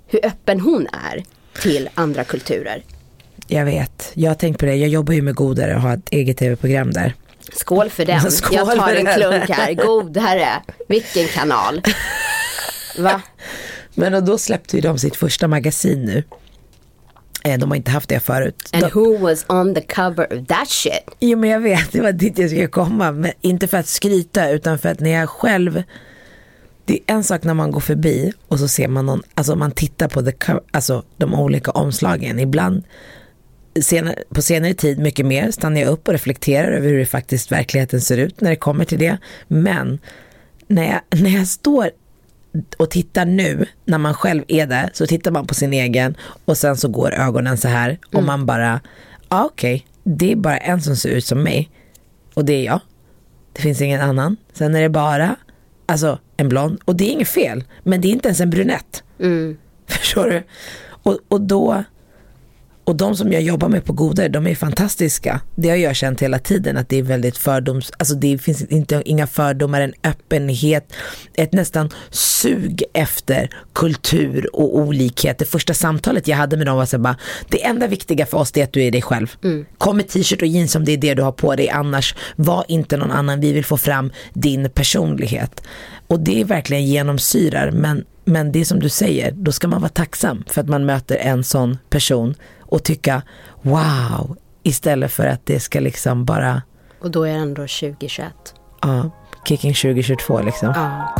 [0.08, 1.24] Hur öppen hon är
[1.62, 2.84] till andra kulturer.
[3.48, 4.12] Jag vet.
[4.14, 4.76] Jag har tänkt på det.
[4.76, 7.14] Jag jobbar ju med Godare och har ett eget tv-program där.
[7.54, 8.22] Skål för den.
[8.32, 9.74] Skål jag tar en klunk här.
[9.74, 10.50] Godare.
[10.88, 11.82] Vilken kanal.
[12.98, 13.22] Va?
[13.96, 16.24] Men och då släppte ju de sitt första magasin nu.
[17.44, 18.70] Eh, De har inte haft det förut.
[18.74, 20.94] And De, who was on the cover of that shit?
[21.20, 23.12] jo men jag vet, det var dit jag skulle komma.
[23.12, 25.84] Men inte för att skryta utan för att när jag själv
[26.86, 29.72] det är en sak när man går förbi och så ser man någon, alltså man
[29.72, 32.40] tittar på the, co- alltså de olika omslagen.
[32.40, 32.84] Ibland
[33.82, 37.52] senare, på senare tid mycket mer stannar jag upp och reflekterar över hur det faktiskt
[37.52, 39.18] verkligheten ser ut när det kommer till det.
[39.48, 40.00] Men
[40.68, 41.90] när jag, när jag står
[42.78, 46.58] och tittar nu, när man själv är där, så tittar man på sin egen och
[46.58, 48.82] sen så går ögonen så här och man bara,
[49.30, 51.70] ja okej, det är bara en som ser ut som mig
[52.34, 52.80] och det är jag.
[53.54, 54.38] Det finns ingen annan.
[54.54, 55.36] Sen är det bara,
[55.86, 59.04] alltså en blond och det är inget fel, men det är inte ens en brunett.
[59.88, 60.44] Förstår du?
[60.86, 61.84] Och, och då,
[62.86, 65.42] och de som jag jobbar med på Godare, de är fantastiska.
[65.56, 69.02] Det har jag känt hela tiden att det är väldigt fördoms, alltså det finns inte,
[69.06, 70.94] inga fördomar, en öppenhet,
[71.34, 75.38] ett nästan sug efter kultur och olikhet.
[75.38, 77.18] Det första samtalet jag hade med dem var så bara,
[77.50, 79.36] det enda viktiga för oss det är att du är dig själv.
[79.78, 82.66] Kom med t-shirt och jeans om det är det du har på dig, annars var
[82.68, 85.62] inte någon annan, vi vill få fram din personlighet.
[86.08, 89.82] Och det är verkligen genomsyrar, men, men det är som du säger, då ska man
[89.82, 92.36] vara tacksam för att man möter en sån person
[92.74, 93.22] och tycka
[93.62, 96.62] wow, istället för att det ska liksom bara,
[97.02, 98.34] Och då är det ändå 2021.
[98.82, 99.10] ja,
[99.46, 100.74] kicking 2022 liksom.
[100.76, 101.16] Ja.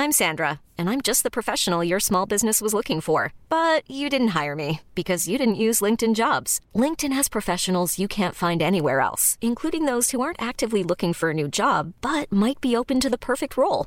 [0.00, 3.32] I'm Sandra, and I'm just the professional your small business was looking for.
[3.48, 6.60] But you didn't hire me because you didn't use LinkedIn jobs.
[6.74, 11.30] LinkedIn has professionals you can't find anywhere else, including those who aren't actively looking for
[11.30, 13.86] a new job but might be open to the perfect role,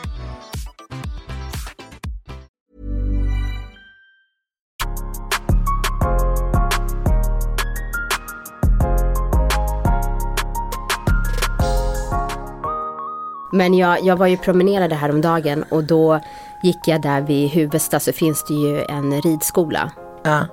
[13.51, 16.19] Men jag, jag var ju promenerade häromdagen och då
[16.63, 19.91] gick jag där vid Huvudsta så finns det ju en ridskola.
[20.23, 20.45] Ja.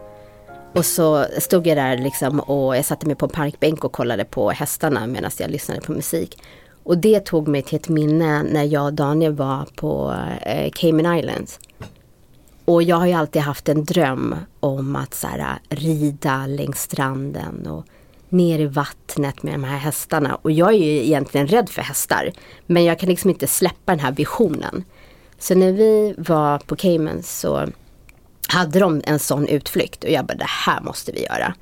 [0.74, 4.24] Och så stod jag där liksom och jag satte mig på en parkbänk och kollade
[4.24, 6.42] på hästarna medan jag lyssnade på musik.
[6.82, 11.18] Och det tog mig till ett minne när jag och Daniel var på eh, Cayman
[11.18, 11.60] Islands.
[12.64, 17.66] Och jag har ju alltid haft en dröm om att så här, rida längs stranden
[17.66, 17.86] och
[18.30, 20.34] ner i vattnet med de här hästarna.
[20.34, 22.32] Och jag är ju egentligen rädd för hästar.
[22.66, 24.84] Men jag kan liksom inte släppa den här visionen.
[25.38, 27.68] Så när vi var på Cayman så
[28.48, 31.54] hade de en sån utflykt och jag bara det här måste vi göra.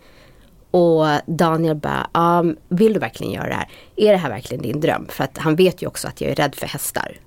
[0.71, 3.69] Och Daniel bara, ah, vill du verkligen göra det här?
[3.97, 5.07] Är det här verkligen din dröm?
[5.09, 7.21] För att han vet ju också att jag är rädd för hästar.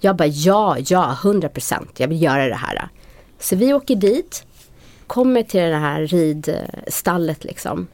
[0.00, 2.88] Jag bara, ja, ja, 100 procent, jag vill göra det här.
[3.38, 4.46] Så vi åker dit,
[5.06, 7.86] kommer till det här ridstallet liksom.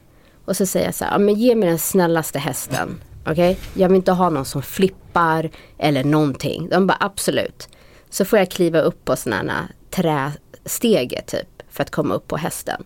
[0.45, 3.01] Och så säger jag så här, ja men ge mig den snällaste hästen.
[3.21, 3.55] Okej, okay?
[3.81, 6.69] jag vill inte ha någon som flippar eller någonting.
[6.69, 7.69] De bara, absolut.
[8.09, 10.31] Så får jag kliva upp på sådana här äh,
[10.63, 12.83] trästege typ för att komma upp på hästen.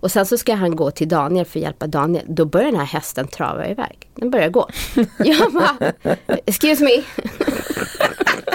[0.00, 2.24] Och sen så ska han gå till Daniel för att hjälpa Daniel.
[2.28, 4.10] Då börjar den här hästen trava iväg.
[4.14, 4.68] Den börjar gå.
[5.18, 5.92] Jag bara,
[6.46, 7.02] excuse me.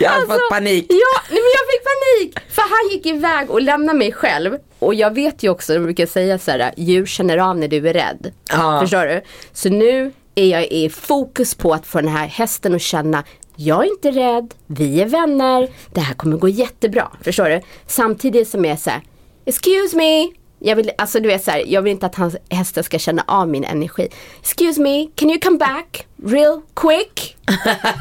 [0.00, 0.86] Jag har alltså, fått panik.
[0.88, 2.52] Ja, nej, men jag fick panik.
[2.54, 4.58] För han gick iväg och lämnade mig själv.
[4.78, 7.88] Och jag vet ju också, de brukar säga så här, djur känner av när du
[7.88, 8.32] är rädd.
[8.50, 8.80] Ja.
[8.80, 9.22] Förstår du?
[9.52, 13.24] Så nu är jag i fokus på att få den här hästen att känna
[13.62, 17.12] jag är inte rädd, vi är vänner, det här kommer gå jättebra.
[17.22, 17.60] Förstår du?
[17.86, 19.00] Samtidigt som jag är så här,
[19.44, 20.39] excuse me.
[20.62, 23.24] Jag vill, alltså du vet så här, jag vill inte att hans hästar ska känna
[23.26, 24.08] av min energi.
[24.40, 27.36] Excuse me, can you come back real quick?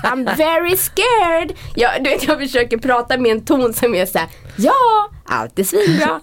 [0.04, 1.54] I'm very scared.
[1.76, 5.60] Jag, du vet, jag försöker prata med en ton som är så här, ja, allt
[5.60, 6.22] är svinbra.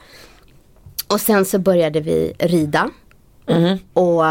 [1.09, 2.91] Och sen så började vi rida.
[3.47, 3.79] Mm.
[3.93, 4.25] Och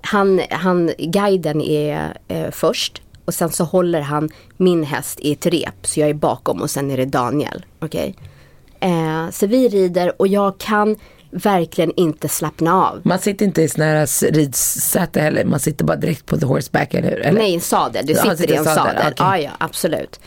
[0.00, 3.02] han, han, guiden är eh, först.
[3.24, 5.86] Och sen så håller han min häst i ett rep.
[5.86, 7.64] Så jag är bakom och sen är det Daniel.
[7.78, 8.14] Okej.
[8.18, 8.90] Okay?
[8.90, 10.96] Eh, så vi rider och jag kan
[11.34, 13.00] verkligen inte slappna av.
[13.04, 16.94] Man sitter inte i sån här ridsäte heller, man sitter bara direkt på the horseback
[16.94, 17.32] eller hur?
[17.32, 18.06] Nej, en sadel.
[18.06, 18.94] Du sitter, sitter i en sadel.
[18.94, 19.12] sadel.
[19.12, 19.26] Okay.
[19.26, 20.20] Ja, ja, absolut.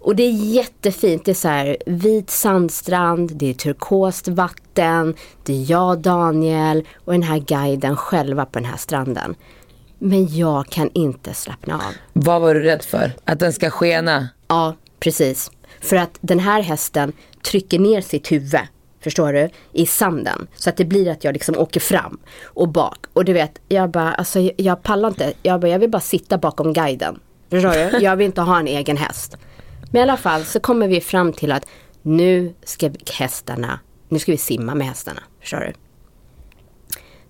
[0.00, 1.24] Och det är jättefint.
[1.24, 7.12] Det är så här vit sandstrand, det är turkost vatten, det är jag, Daniel och
[7.12, 9.34] den här guiden själva på den här stranden.
[9.98, 11.94] Men jag kan inte slappna av.
[12.12, 13.12] Vad var du rädd för?
[13.24, 14.28] Att den ska skena?
[14.48, 15.50] Ja, precis.
[15.80, 18.60] För att den här hästen trycker ner sitt huvud
[19.00, 19.48] Förstår du?
[19.72, 20.46] I sanden.
[20.54, 23.06] Så att det blir att jag liksom åker fram och bak.
[23.12, 25.32] Och du vet, jag bara, alltså jag, pallar inte.
[25.42, 27.20] Jag bara, jag vill bara sitta bakom guiden.
[27.50, 28.04] Förstår du?
[28.04, 29.36] Jag vill inte ha en egen häst.
[29.90, 31.66] Men i alla fall så kommer vi fram till att
[32.02, 35.20] nu ska hästarna, nu ska vi simma med hästarna.
[35.40, 35.72] Förstår du?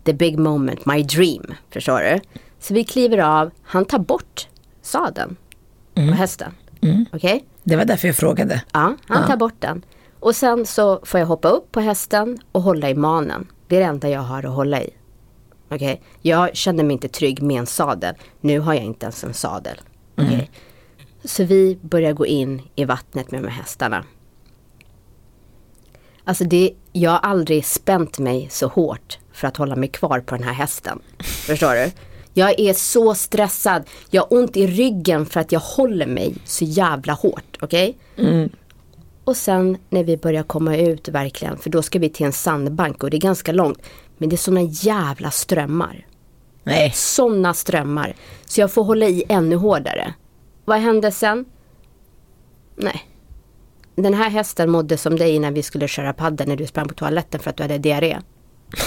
[0.04, 1.54] The big moment, my dream.
[1.70, 2.20] Förstår du?
[2.59, 4.48] Så vi kliver av, han tar bort
[4.83, 5.37] sadeln
[5.94, 6.11] mm.
[6.11, 6.54] på hästen.
[6.80, 7.06] Mm.
[7.12, 7.35] Okej?
[7.35, 7.46] Okay?
[7.62, 8.62] Det var därför jag frågade.
[8.72, 9.83] Ja, han tar bort den.
[10.20, 13.46] Och sen så får jag hoppa upp på hästen och hålla i manen.
[13.68, 14.90] Det är det enda jag har att hålla i.
[15.70, 15.96] Okay?
[16.22, 18.14] jag känner mig inte trygg med en sadel.
[18.40, 19.80] Nu har jag inte ens en sadel.
[20.16, 20.35] Okay?
[20.35, 20.46] Mm.
[21.24, 24.04] Så vi börjar gå in i vattnet med de här hästarna.
[26.24, 30.35] Alltså det, jag har aldrig spänt mig så hårt för att hålla mig kvar på
[30.35, 31.00] den här hästen.
[31.20, 31.90] Förstår du?
[32.35, 33.83] Jag är så stressad.
[34.11, 37.56] Jag har ont i ryggen för att jag håller mig så jävla hårt.
[37.61, 37.98] Okej?
[38.16, 38.30] Okay?
[38.30, 38.50] Mm.
[39.30, 43.02] Och sen när vi börjar komma ut verkligen, för då ska vi till en sandbank
[43.02, 43.82] och det är ganska långt.
[44.18, 46.06] Men det är såna jävla strömmar.
[46.62, 46.92] Nej.
[46.94, 48.14] Såna strömmar.
[48.44, 50.14] Så jag får hålla i ännu hårdare.
[50.64, 51.44] Vad hände sen?
[52.76, 53.02] Nej.
[53.94, 56.94] Den här hästen mådde som dig när vi skulle köra padel när du sprang på
[56.94, 58.18] toaletten för att du hade diarré.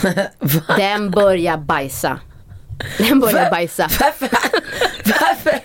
[0.77, 2.19] Den börjar bajsa.
[2.97, 3.89] Den börjar bajsa.
[3.99, 4.29] Varför,
[5.05, 5.59] varför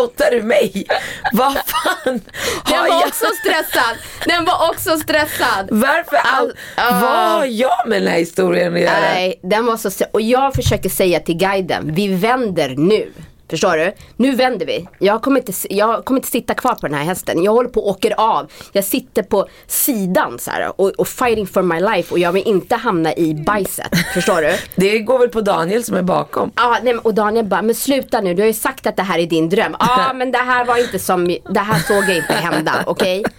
[0.00, 0.86] outar du mig?
[1.32, 2.20] Vad fan
[2.66, 3.06] Den var jag...
[3.08, 3.96] också stressad.
[4.26, 5.68] Den var också stressad.
[5.70, 6.16] Varför?
[6.16, 9.00] All, uh, vad har jag med den här historien att göra?
[9.00, 10.04] Nej, den var så.
[10.10, 13.12] Och jag försöker säga till guiden, vi vänder nu.
[13.52, 13.92] Förstår du?
[14.16, 14.88] Nu vänder vi.
[14.98, 17.42] Jag kommer, inte, jag kommer inte sitta kvar på den här hästen.
[17.42, 18.50] Jag håller på och åker av.
[18.72, 22.42] Jag sitter på sidan så här, och, och fighting for my life och jag vill
[22.46, 23.92] inte hamna i bajset.
[24.14, 24.56] Förstår du?
[24.76, 26.52] Det går väl på Daniel som är bakom.
[26.56, 28.34] Ja, nej, och Daniel bara, men sluta nu.
[28.34, 29.76] Du har ju sagt att det här är din dröm.
[29.78, 32.72] Ja, men det här var inte som, det här såg jag inte hända.
[32.86, 33.20] Okej?
[33.20, 33.32] Okay?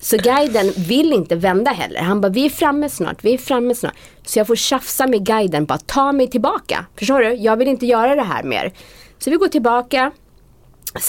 [0.00, 2.00] Så guiden vill inte vända heller.
[2.00, 3.94] Han bara, vi är framme snart, vi är framme snart.
[4.26, 6.84] Så jag får tjafsa med guiden, bara ta mig tillbaka.
[6.98, 7.32] Förstår du?
[7.34, 8.72] Jag vill inte göra det här mer.
[9.18, 10.12] Så vi går tillbaka.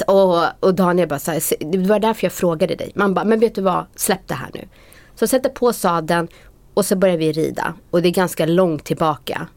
[0.08, 1.41] Och, och Daniel bara så här,
[1.72, 2.91] det var därför jag frågade dig.
[2.95, 4.67] Man bara, men vet du vad, släpp det här nu.
[5.15, 6.28] Så jag sätter på sadeln
[6.74, 7.74] och så börjar vi rida.
[7.91, 9.48] Och det är ganska långt tillbaka.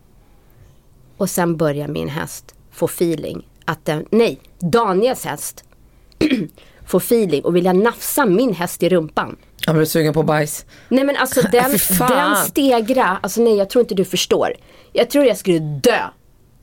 [1.16, 3.48] Och sen börjar min häst få feeling.
[3.64, 5.64] Att den, nej, Daniels häst
[6.86, 9.36] får feeling och vilja nafsa min häst i rumpan.
[9.66, 10.66] Jag blir sugen på bajs.
[10.88, 14.54] Nej men alltså den, den stegra, alltså nej jag tror inte du förstår.
[14.92, 15.98] Jag tror jag skulle dö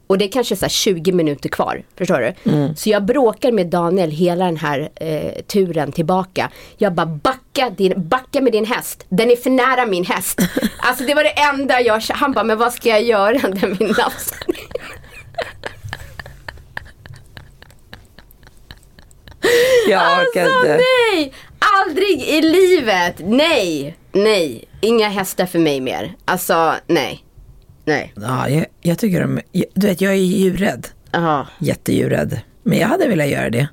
[0.10, 2.52] Och det är kanske så här 20 minuter kvar, förstår du?
[2.52, 2.76] Mm.
[2.76, 6.50] Så jag bråkar med Daniel hela den här eh, turen tillbaka.
[6.78, 10.39] Jag bara backa, din, backa med din häst, den är för nära min häst.
[10.78, 13.89] alltså det var det enda jag, han bara men vad ska jag göra när min
[13.89, 14.34] nafs
[19.89, 20.78] Jag Alltså inte.
[20.78, 21.34] nej!
[21.60, 23.15] Aldrig i livet!
[23.19, 23.98] Nej!
[24.12, 24.65] Nej!
[24.82, 26.13] Inga hästar för mig mer.
[26.26, 27.24] Alltså nej.
[27.89, 28.13] Nej.
[28.15, 29.39] Ja, jag, jag tycker de,
[29.73, 30.88] du vet jag är djurrädd.
[31.12, 31.47] Ja.
[31.60, 32.39] Jättedjurrädd.
[32.63, 33.67] Men jag hade velat göra det.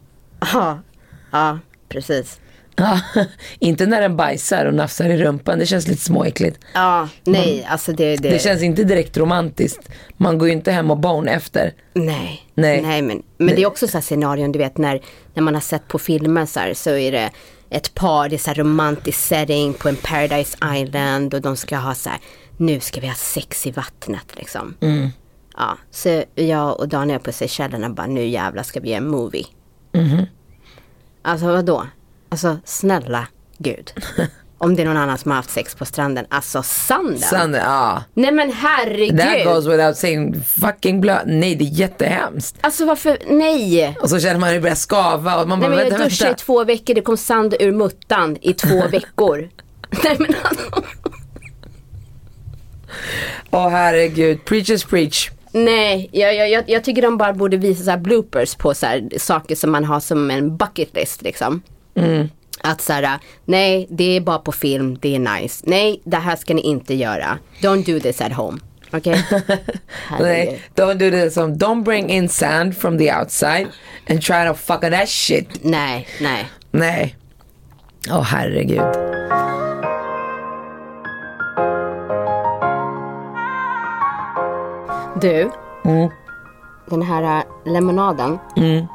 [0.53, 0.83] Ja.
[1.31, 2.41] Ja, precis.
[2.77, 3.01] Ja,
[3.59, 6.61] inte när den bajsar och nafsar i rumpan, det känns lite småäckligt.
[6.75, 8.31] Ja, nej, alltså det, det...
[8.31, 9.89] Det känns inte direkt romantiskt.
[10.17, 11.73] Man går ju inte hem och bone efter.
[11.93, 12.83] Nej, Nej.
[12.83, 15.01] nej men, men det är också så här scenarion du vet när,
[15.35, 17.31] när man har sett på filmer så här så är det
[17.71, 21.77] ett par, det är så här romantisk setting på en paradise island och de ska
[21.77, 22.19] ha så här,
[22.57, 24.75] nu ska vi ha sex i vattnet liksom.
[24.81, 25.09] Mm.
[25.57, 29.47] Ja, så jag och Daniel på Seychellerna bara, nu jävlar ska vi göra en movie.
[29.93, 30.27] Mhm.
[31.23, 31.87] Alltså vadå?
[32.29, 33.27] Alltså snälla
[33.59, 33.93] gud.
[34.59, 37.19] Om det är någon annan som har haft sex på stranden, alltså sanden.
[37.19, 38.05] Sanden, ja.
[38.15, 39.19] Nej men herregud.
[39.21, 41.23] That goes without saying fucking blöd.
[41.27, 42.57] Nej, det är jättehemskt.
[42.61, 43.97] Alltså varför, nej.
[44.03, 46.31] Och så känner man hur det börjar skava och man Nej bara, men jag duschade
[46.31, 49.49] i två veckor, det kom sand ur muttan i två veckor.
[50.05, 50.83] Nej men alltså.
[53.51, 55.31] Åh herregud, preachers preach.
[55.53, 59.09] Nej, jag, jag, jag, jag tycker de bara borde visa så bloopers på så här,
[59.19, 61.63] saker som man har som en bucket list liksom.
[61.95, 62.29] Mm.
[62.61, 65.65] Att så här, nej det är bara på film, det är nice.
[65.67, 67.39] Nej, det här ska ni inte göra.
[67.61, 68.59] Don't do this at home.
[68.93, 69.25] Okej?
[70.21, 71.35] Nej, don't do this.
[71.35, 73.67] Som, don't bring in sand from the outside
[74.09, 75.65] and try to fuck on that shit.
[75.65, 76.49] Nej, nej.
[76.71, 77.17] Nej.
[78.11, 78.83] Åh herregud.
[85.21, 85.51] Du,
[85.85, 86.11] Mm.
[86.87, 88.39] den här äh, lemonaden.
[88.57, 88.87] Mm.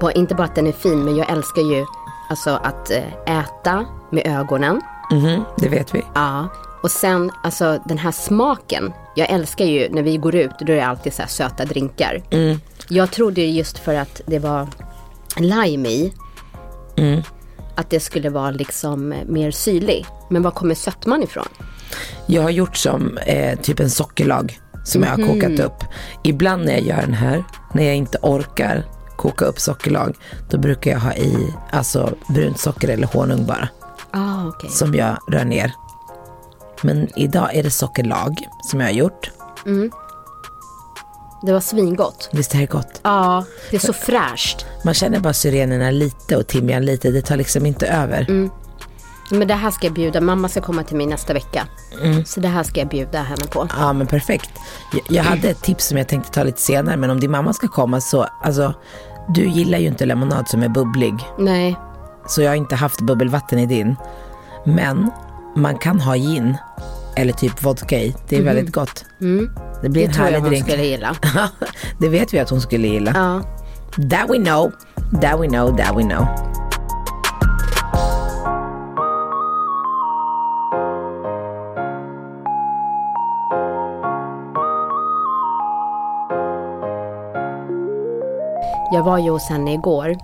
[0.00, 1.84] Bara, inte bara att den är fin, men jag älskar ju
[2.30, 4.80] alltså att äh, äta med ögonen.
[5.10, 6.02] Mhm, det vet vi.
[6.14, 6.48] Ja,
[6.82, 8.92] och sen alltså den här smaken.
[9.14, 12.22] Jag älskar ju när vi går ut, då är det alltid så söta drinkar.
[12.30, 12.60] Mm.
[12.88, 14.68] Jag trodde ju just för att det var
[15.36, 16.12] lime i,
[16.96, 17.22] Mm.
[17.76, 20.06] att det skulle vara liksom eh, mer syrlig.
[20.30, 21.48] Men var kommer sötman ifrån?
[22.26, 25.28] Jag har gjort som eh, typ en sockerlag som jag har Mhm.
[25.40, 25.84] kokat upp.
[26.22, 28.84] Ibland när jag gör den här, när jag inte orkar
[29.16, 30.14] koka upp sockerlag,
[30.50, 31.36] då brukar jag ha i
[31.70, 33.68] alltså brunt socker eller honung bara.
[34.10, 34.70] Ah, okej.
[34.70, 35.72] Som jag rör ner.
[36.82, 39.30] Men idag är det sockerlag som jag har gjort.
[39.66, 39.90] Mm.
[41.42, 42.28] Det var svingott.
[42.32, 43.00] Visst är det gott?
[43.02, 44.66] Ja, det är så fräscht.
[44.84, 47.10] Man känner bara syrenerna lite och timjan lite.
[47.10, 48.26] Det tar liksom inte över.
[48.28, 48.50] Mm.
[49.38, 51.66] Men det här ska jag bjuda, mamma ska komma till mig nästa vecka.
[52.02, 52.24] Mm.
[52.24, 53.68] Så det här ska jag bjuda henne på.
[53.78, 54.50] Ja men perfekt.
[54.92, 57.52] Jag, jag hade ett tips som jag tänkte ta lite senare men om din mamma
[57.52, 58.74] ska komma så, alltså
[59.34, 61.14] du gillar ju inte lemonad som är bubblig.
[61.38, 61.76] Nej.
[62.26, 63.96] Så jag har inte haft bubbelvatten i din.
[64.64, 65.10] Men
[65.56, 66.56] man kan ha gin
[67.16, 68.14] eller typ vodka i.
[68.28, 68.54] Det är Mhm.
[68.54, 69.04] väldigt gott.
[69.20, 69.50] Mm.
[69.82, 70.64] Det blir Det en tror jag härlig hon drink.
[70.66, 71.16] skulle gilla.
[71.98, 73.12] det vet vi att hon skulle gilla.
[73.14, 73.40] Ja.
[74.10, 74.72] That we know,
[75.20, 76.26] that we know, that we know.
[89.02, 90.16] Jag var ju hos henne igår.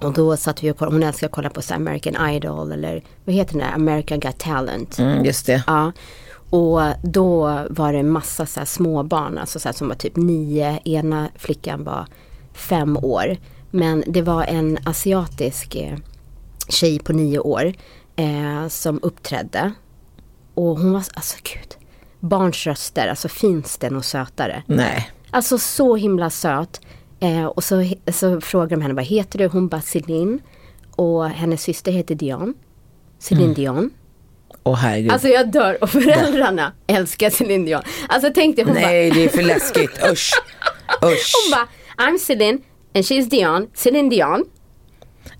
[0.00, 3.02] Och då satt vi och kollade, hon älskar att kolla på så American Idol eller
[3.24, 4.98] vad heter den där, American Got Talent.
[4.98, 5.64] Mm, just det.
[5.66, 5.92] Ja.
[6.50, 11.28] Och då var det massa så här småbarn, alltså så som var typ nio, ena
[11.36, 12.06] flickan var
[12.52, 13.36] fem år.
[13.70, 15.98] Men det var en asiatisk eh,
[16.68, 17.72] tjej på nio år
[18.16, 19.72] eh, som uppträdde.
[20.54, 21.76] Och hon var, alltså gud,
[22.20, 24.62] barns röster, alltså finns det något sötare?
[24.66, 25.10] Nej.
[25.30, 26.80] Alltså så himla söt.
[27.20, 29.46] Eh, och så, så frågade de henne, vad heter du?
[29.46, 30.40] Hon bara Celine.
[30.96, 32.54] Och hennes syster heter Dion.
[33.18, 33.54] Celine Mm.
[33.54, 33.90] Dion.
[34.76, 35.12] Herregud.
[35.12, 37.82] Alltså jag dör och föräldrarna älskar Celine Dion.
[38.08, 39.90] Alltså tänk dig hon Nej bara, det är för läskigt.
[40.12, 40.32] Usch.
[41.04, 41.32] Usch.
[41.44, 41.68] hon bara
[42.08, 42.58] I'm Celine
[42.94, 44.44] and she's Dion, Celine Dion.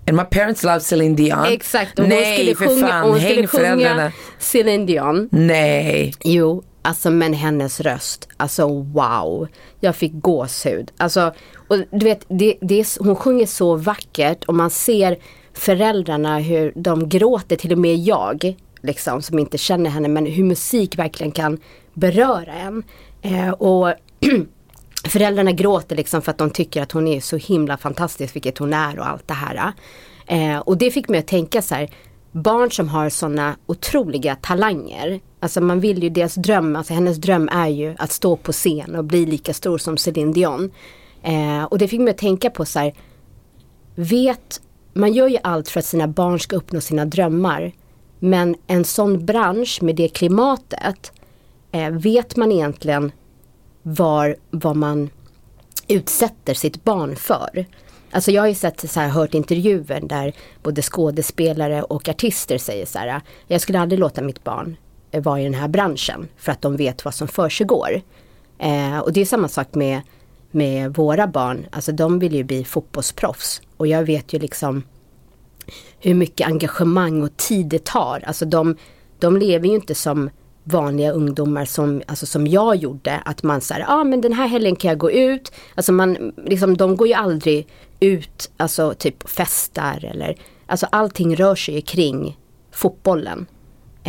[0.07, 1.45] And my parents love Celine Dion.
[1.45, 5.29] Exakt och hon Nej skulle för sjunga, fan, hon skulle häng sjunga Celine Dion.
[5.31, 6.13] Nej.
[6.23, 9.47] Jo, alltså men hennes röst, alltså wow.
[9.79, 10.91] Jag fick gåshud.
[10.97, 11.33] Alltså,
[11.67, 15.17] och du vet, det, det är, hon sjunger så vackert och man ser
[15.53, 20.43] föräldrarna hur de gråter, till och med jag, liksom, som inte känner henne, men hur
[20.43, 21.57] musik verkligen kan
[21.93, 22.83] beröra en.
[23.21, 23.93] Eh, och
[25.07, 28.73] föräldrarna gråter liksom för att de tycker att hon är så himla fantastisk, vilket hon
[28.73, 29.73] är och allt det här.
[30.25, 31.89] Eh, och det fick mig att tänka så här,
[32.31, 37.49] barn som har sådana otroliga talanger Alltså man vill ju, deras dröm, alltså hennes dröm
[37.51, 40.71] är ju att stå på scen och bli lika stor som Céline Dion.
[41.23, 42.93] Eh, och det fick mig att tänka på så här,
[43.95, 44.61] vet,
[44.93, 47.71] man gör ju allt för att sina barn ska uppnå sina drömmar.
[48.19, 51.11] Men en sån bransch med det klimatet,
[51.71, 53.11] eh, vet man egentligen
[53.81, 55.09] var, vad man
[55.87, 57.65] utsätter sitt barn för?
[58.11, 60.33] Alltså jag har ju sett, så här, hört intervjuer där
[60.63, 64.77] både skådespelare och artister säger så här, jag skulle aldrig låta mitt barn
[65.11, 68.01] Eh, vara i den här branschen för att de vet vad som försiggår.
[68.57, 70.01] Eh, och det är samma sak med,
[70.51, 73.61] med våra barn, alltså de vill ju bli fotbollsproffs.
[73.77, 74.83] Och jag vet ju liksom
[75.99, 78.23] hur mycket engagemang och tid det tar.
[78.27, 78.75] Alltså de,
[79.19, 80.29] de lever ju inte som
[80.63, 83.21] vanliga ungdomar som, alltså som jag gjorde.
[83.25, 85.51] Att man säger, ja ah, men den här helgen kan jag gå ut.
[85.75, 87.67] Alltså man, liksom, de går ju aldrig
[87.99, 90.35] ut, alltså typ festar eller,
[90.65, 92.37] alltså allting rör sig ju kring
[92.71, 93.45] fotbollen.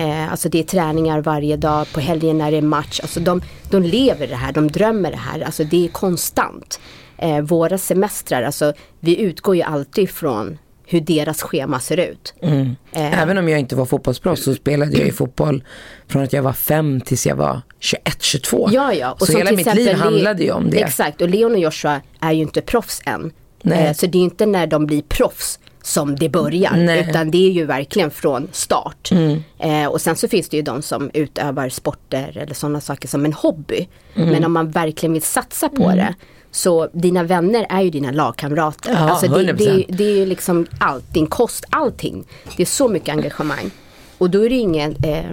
[0.00, 3.00] Eh, alltså det är träningar varje dag, på helgen när det är match.
[3.00, 5.40] Alltså de, de lever det här, de drömmer det här.
[5.40, 6.80] Alltså det är konstant.
[7.18, 12.34] Eh, våra semestrar, alltså vi utgår ju alltid från hur deras schema ser ut.
[12.42, 12.76] Mm.
[12.92, 13.22] Eh.
[13.22, 15.64] Även om jag inte var fotbollsproffs så spelade jag ju fotboll
[16.08, 18.68] från att jag var fem tills jag var 21-22.
[18.72, 19.12] Ja, ja.
[19.12, 20.82] Och så hela mitt liv handlade ju om det.
[20.82, 23.32] Exakt, och Leon och Joshua är ju inte proffs än.
[23.64, 26.76] Eh, så det är inte när de blir proffs som det börjar.
[26.76, 27.06] Nej.
[27.08, 29.10] Utan det är ju verkligen från start.
[29.12, 29.42] Mm.
[29.58, 33.24] Eh, och sen så finns det ju de som utövar sporter eller sådana saker som
[33.24, 33.88] en hobby.
[34.14, 34.28] Mm.
[34.28, 35.96] Men om man verkligen vill satsa på Mm.
[35.96, 36.14] det.
[36.50, 38.90] Så dina vänner är ju dina lagkamrater.
[38.92, 39.56] Ja, alltså det, 100%.
[39.56, 42.24] det, det är ju liksom allt, din kost, allting.
[42.56, 43.70] Det är så mycket engagemang.
[44.18, 45.24] Och då är det ingen, eh,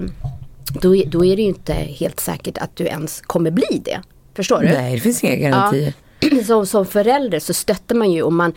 [0.81, 4.01] då, då är det ju inte helt säkert att du ens kommer bli det.
[4.35, 4.65] Förstår du?
[4.67, 5.93] Nej, det finns inga garantier.
[6.19, 6.43] Ja.
[6.45, 8.53] Som, som förälder så stöttar man ju och man,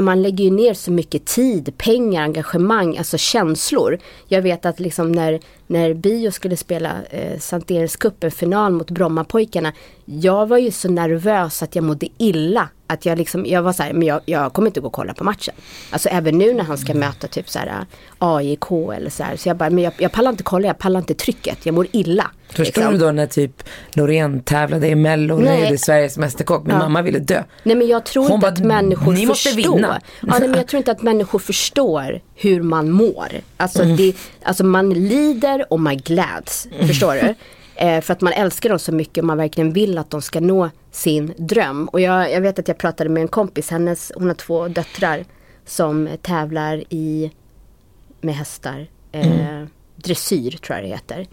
[0.00, 3.98] man lägger ju ner så mycket tid, pengar, engagemang, alltså känslor.
[4.28, 9.72] Jag vet att liksom när, när Bio skulle spela eh, Sankt Erikscupen final mot Brommapojkarna.
[10.04, 12.68] Jag var ju så nervös att jag mådde illa.
[12.86, 15.14] Att jag liksom, jag var så här, men jag, jag kommer inte gå och kolla
[15.14, 15.54] på matchen.
[15.90, 17.84] Alltså även nu när han ska möta typ så här
[18.18, 19.36] AIK eller så här.
[19.36, 21.86] Så jag bara, men jag, jag pallar inte kolla, jag pallar inte trycket, jag mår
[21.92, 22.30] illa.
[22.48, 22.92] Förstår liksom.
[22.92, 23.62] du då när typ
[23.92, 25.62] Loreen tävlade i Mello och Nej.
[25.64, 26.78] gjorde Sveriges Mästerkock men Ja.
[26.82, 27.42] mamma ville dö.
[27.62, 29.74] Nej men jag tror Hon inte bara, att människor "Ni måste förstår.
[29.74, 33.28] vinna." Ja, nej, men jag tror inte att människor förstår hur man mår.
[33.56, 33.96] Alltså, Mm.
[33.96, 34.14] det,
[34.50, 36.66] alltså man lider och man gläds.
[36.72, 36.88] Mm.
[36.88, 37.34] Förstår du?
[37.74, 40.40] Eh, för att man älskar dem så mycket och man verkligen vill att de ska
[40.40, 41.88] nå sin dröm.
[41.88, 45.24] Och jag, jag vet att jag pratade med en kompis, hennes, hon har två döttrar
[45.66, 47.30] som tävlar i
[48.20, 48.86] med hästar.
[49.12, 49.68] Eh, Mm.
[49.96, 51.26] Dressyr tror jag det heter.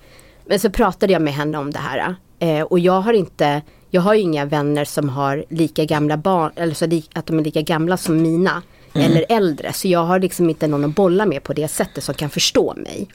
[0.45, 2.15] Men så pratade jag med henne om det här.
[2.39, 6.51] Eh, och jag har inte, jag har ju inga vänner som har lika gamla barn,
[6.55, 8.61] eller så li, att de är lika gamla som mina.
[8.93, 9.11] Mm.
[9.11, 9.73] Eller äldre.
[9.73, 12.73] Så jag har liksom inte någon att bolla med på det sättet som kan förstå
[12.77, 13.07] mig.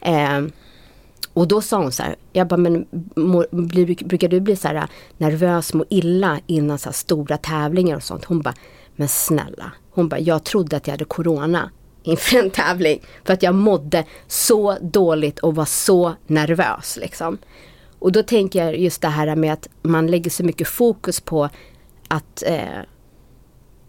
[0.00, 0.40] Eh,
[1.32, 4.68] och då sa hon så här, jag bara, men må, bli, brukar du bli så
[4.68, 4.84] här äh,
[5.16, 8.24] nervös, må illa innan så här stora tävlingar och sånt?
[8.24, 8.54] Hon bara,
[8.96, 9.72] men snälla.
[9.90, 11.70] Hon bara, jag trodde att jag hade corona
[12.02, 13.02] inför en tävling.
[13.24, 17.38] För att jag mådde så dåligt och var så nervös liksom.
[17.98, 21.48] Och då tänker jag just det här med att man lägger så mycket fokus på
[22.08, 22.82] att eh,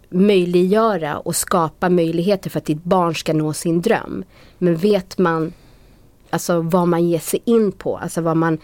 [0.09, 4.23] möjliggöra och skapa möjligheter för att ditt barn ska nå sin dröm.
[4.57, 5.53] Men vet man
[6.29, 8.57] alltså vad man ger sig in på, alltså vad man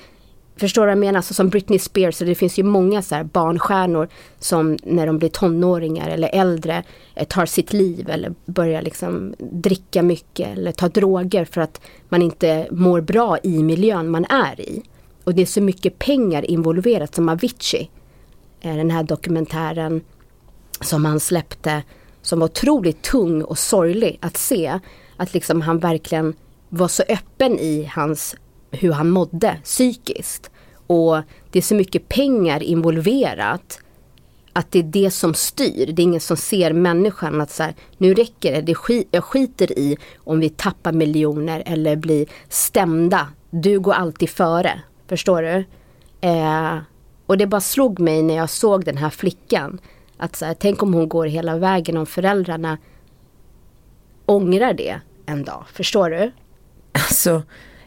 [0.57, 1.17] Förstår du vad jag menar?
[1.17, 4.07] Alltså som Britney Spears, och det finns ju många så här barnstjärnor
[4.39, 6.83] som när de blir tonåringar eller äldre
[7.15, 12.21] eh, tar sitt liv eller börjar liksom dricka mycket eller ta droger för att man
[12.21, 14.83] inte mår bra i miljön man är i.
[15.23, 17.89] Och det är så mycket pengar involverat som Avicii,
[18.61, 20.01] eh, den här dokumentären
[20.81, 21.83] som han släppte
[22.25, 24.79] som var otroligt tung och sorglig att se.
[25.17, 26.33] Att liksom han verkligen
[26.69, 28.35] var så öppen i hans,
[28.71, 30.51] hur han mådde psykiskt.
[30.87, 31.17] Och
[31.51, 33.79] det är så mycket pengar involverat
[34.53, 35.91] att det är det som styr.
[35.93, 39.23] Det är ingen som ser människan att så här, nu räcker det, det skit, jag
[39.23, 43.27] skiter i om vi tappar miljoner eller blir stämda.
[43.49, 44.81] Du går alltid före.
[45.07, 45.65] Förstår du?
[46.27, 46.77] Eh,
[47.25, 49.79] och det bara slog mig när jag såg den här flickan.
[50.17, 52.77] Att så här, tänk om hon går hela vägen om föräldrarna
[54.25, 55.65] ångrar det en dag.
[55.73, 56.31] Förstår du?
[56.91, 57.43] Alltså,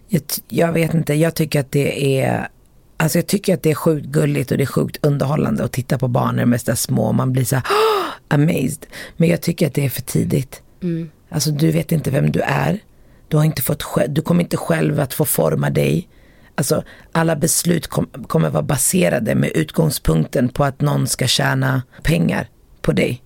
[0.09, 2.49] jag, jag vet inte, jag tycker att det är
[3.01, 5.99] Alltså jag tycker att det är sjukt gulligt och det är sjukt underhållande att titta
[5.99, 8.87] på barn när de är så små och man blir så här "Åh!" amazed.
[9.17, 10.63] Men jag tycker att det är för tidigt.
[10.83, 11.11] Mm.
[11.31, 12.79] Alltså du vet inte vem du är.
[13.29, 16.09] Du, har inte fått, du kommer inte själv att få forma dig.
[16.59, 16.83] Alltså
[17.13, 22.49] alla beslut kom, kommer vara baserade med utgångspunkten på att någon ska tjäna pengar
[22.83, 23.23] på dig.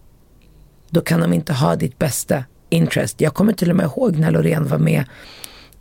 [0.90, 3.20] Då kan de inte ha ditt bästa interest.
[3.20, 5.04] Jag kommer till och med ihåg när Loreen var med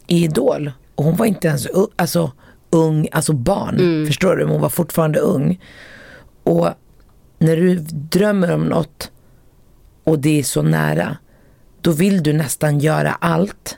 [0.07, 0.71] i Idol.
[0.95, 2.31] och hon var inte ens alltså,
[2.69, 4.05] ung, alltså barn.
[4.07, 4.43] Förstår du?
[4.43, 5.59] Men Hon var fortfarande ung.
[6.43, 6.69] Och
[7.37, 9.11] när du drömmer om något
[10.03, 11.17] och det är så nära,
[11.81, 13.77] då vill du nästan göra allt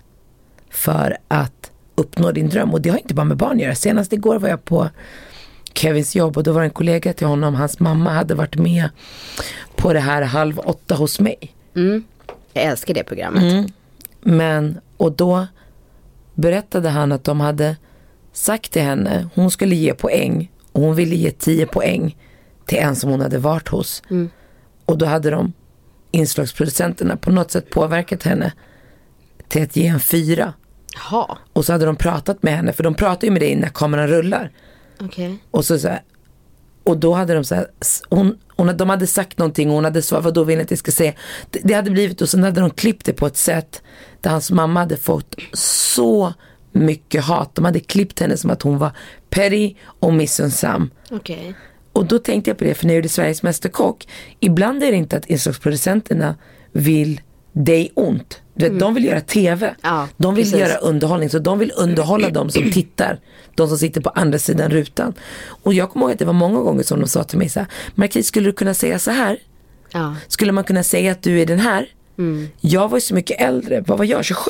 [0.69, 1.71] för att
[2.03, 2.73] uppnå din dröm.
[2.73, 3.75] Och det har inte bara med barn att göra.
[3.75, 4.89] Senast igår var jag på
[5.73, 8.89] Kevins jobb och då var en kollega till honom, hans mamma hade varit med
[9.75, 11.37] på det här halv åtta hos mig.
[12.53, 13.43] Jag älskar det programmet.
[13.43, 13.65] Mm.
[14.21, 15.47] Men, och då
[16.33, 17.75] berättade han att de hade
[18.33, 22.17] sagt till henne, hon skulle ge poäng och hon ville ge 10 poäng
[22.65, 24.03] till en som hon hade varit hos.
[24.85, 25.53] Och då hade de
[26.11, 28.53] inslagsproducenterna på något sätt påverkat henne
[29.47, 30.53] till att ge en fyra.
[30.95, 33.67] Jaha, Och så hade de pratat med henne, för de pratar ju med dig när
[33.67, 34.51] kameran rullar.
[34.99, 35.37] okej.
[35.51, 36.01] Och, så, så här,
[36.83, 37.67] och då hade de så här,
[38.09, 40.71] hon, hon, de hade sagt någonting och hon hade svarat, vad då vill ni att
[40.71, 41.13] jag ska säga?
[41.49, 43.81] Det, det hade blivit, och sen hade de klippt det på ett sätt
[44.21, 46.33] där hans mamma hade fått så
[46.71, 47.55] mycket hat.
[47.55, 48.91] De hade klippt henne som att hon var
[49.29, 50.89] petty och missunnsam.
[51.11, 51.55] Okej.
[51.93, 54.07] Och då tänkte jag på det, för när jag gjorde Sveriges Mästerkock,
[54.39, 56.35] ibland är det inte att inslagsproducenterna
[56.71, 57.21] vill
[57.51, 58.41] dig ont.
[58.55, 59.65] Du vet, De vill göra TV.
[59.65, 59.75] Mm.
[59.81, 60.59] Ja, de vill precis.
[60.59, 61.29] göra underhållning.
[61.29, 63.19] Så de vill underhålla de som tittar.
[63.55, 65.13] De som sitter på andra sidan rutan.
[65.45, 67.59] Och jag kommer ihåg att det var många gånger som de sa till mig så
[67.59, 69.37] här, Marquis skulle du kunna säga så här?
[69.91, 70.15] Ja.
[70.27, 71.87] Skulle man kunna säga att du är den här?
[72.61, 74.49] Jag var ju så mycket äldre, vad var jag, 27?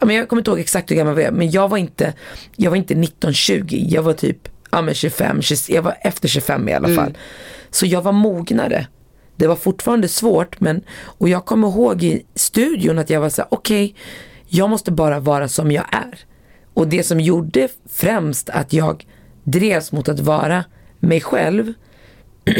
[0.00, 2.12] Ja, men jag kommer inte ihåg exakt hur gammal jag var, men jag var inte,
[2.56, 6.68] jag var inte 19-20, jag var typ ja, men 25, 20, jag var efter 25
[6.68, 7.18] i alla fall.
[7.70, 8.86] Så jag var mognare.
[9.36, 13.42] Det var fortfarande svårt, men, och jag kommer ihåg i studion att jag var så
[13.42, 13.94] här, okej,
[14.48, 16.18] jag måste bara vara som jag är.
[16.74, 19.06] Och det som gjorde främst att jag
[19.44, 20.64] drevs mot att vara
[21.00, 21.72] mig själv,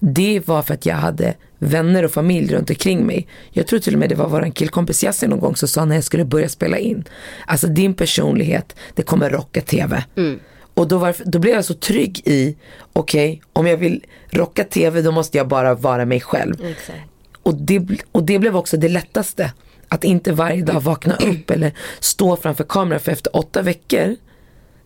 [0.00, 3.28] det var för att jag hade vänner och familj runt omkring mig.
[3.50, 5.94] Jag tror till och med det var vår killkompis Yasin någon gång som sa när
[5.94, 7.04] jag skulle börja spela in.
[7.46, 10.04] Alltså din personlighet, det kommer rocka tv.
[10.16, 10.40] Mm.
[10.74, 12.56] Och då, var, då blev jag så trygg i,
[12.92, 16.64] okej, om jag vill rocka tv då måste jag bara vara mig själv.
[16.64, 17.00] Exakt.
[17.42, 19.52] Och det, och det blev också det lättaste.
[19.88, 24.16] Att inte varje dag vakna upp eller stå framför kameran för efter åtta veckor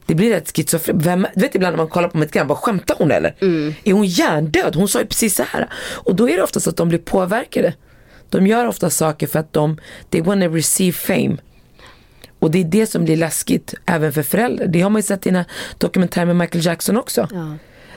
[0.06, 0.98] det blir rätt schizofren.
[0.98, 3.34] Vem, du vet ibland när man kollar på mitt program, bara skämtar hon eller?
[3.84, 4.76] Är hon hjärndöd?
[4.76, 5.68] Hon sa ju precis så här.
[5.94, 7.74] Och då är det ofta så att de blir påverkade.
[8.30, 9.80] De gör ofta saker för att de,
[10.10, 11.36] they wanna receive fame.
[12.44, 14.66] Och det är det som blir läskigt även för föräldrar.
[14.66, 15.46] Det har man ju sett i den här
[15.78, 17.28] dokumentären med Michael Jackson också.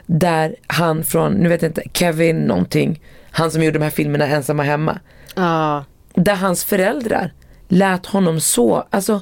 [0.05, 4.27] Där han från, nu vet jag inte, Kevin någonting, han som gjorde de här filmerna
[4.27, 4.99] Ensamma hemma.
[5.35, 5.85] Ja.
[6.13, 7.33] Där hans föräldrar
[7.67, 9.21] lät honom så, alltså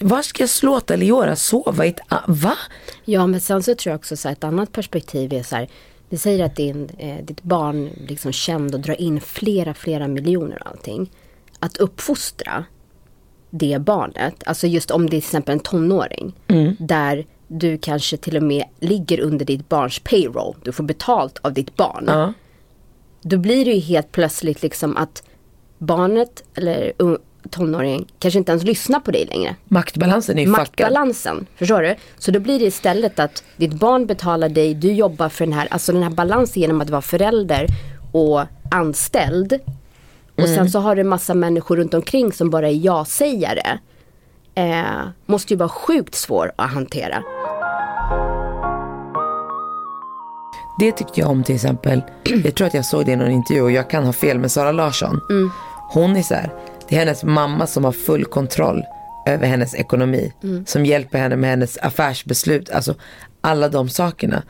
[0.00, 2.56] var ska jag slå Leora sova i ett, va?
[3.04, 5.68] Ja, men sen så tror jag också så här, ett annat perspektiv är så här.
[6.08, 10.62] Vi säger att din, eh, ditt barn liksom känd och drar in flera, flera miljoner
[10.62, 11.10] och allting.
[11.60, 12.64] Att uppfostra
[13.58, 16.32] det barnet, alltså just om det är till exempel en tonåring.
[16.78, 20.56] Där du kanske till och med ligger under ditt barns payroll.
[20.62, 22.04] Du får betalt av ditt barn.
[22.06, 22.32] Ja.
[23.22, 25.22] Då blir det ju helt plötsligt liksom att
[25.78, 27.18] barnet eller un-
[27.50, 29.56] tonåring kanske inte ens lyssnar på dig längre.
[29.64, 30.60] Maktbalansen är ju fuckad.
[30.60, 31.96] Maktbalansen, förstår du?
[32.18, 35.68] Så då blir det istället att ditt barn betalar dig, du jobbar för den här,
[35.70, 37.66] alltså den här balansen genom att vara förälder
[38.12, 39.58] och anställd.
[40.36, 43.78] Och sen så har du en massa människor runt omkring som bara är ja-sägare.
[44.54, 47.22] Eh, måste ju vara sjukt svår att hantera.
[50.78, 52.02] Det tyckte jag om till exempel,
[52.44, 54.52] jag tror att jag såg det i någon intervju och jag kan ha fel med
[54.52, 55.20] Sara Larsson.
[55.90, 56.52] Hon är så här,
[56.88, 58.82] det är hennes mamma som har full kontroll
[59.26, 60.32] över hennes ekonomi.
[60.66, 62.94] Som hjälper henne med hennes affärsbeslut, alltså
[63.40, 64.42] alla de sakerna.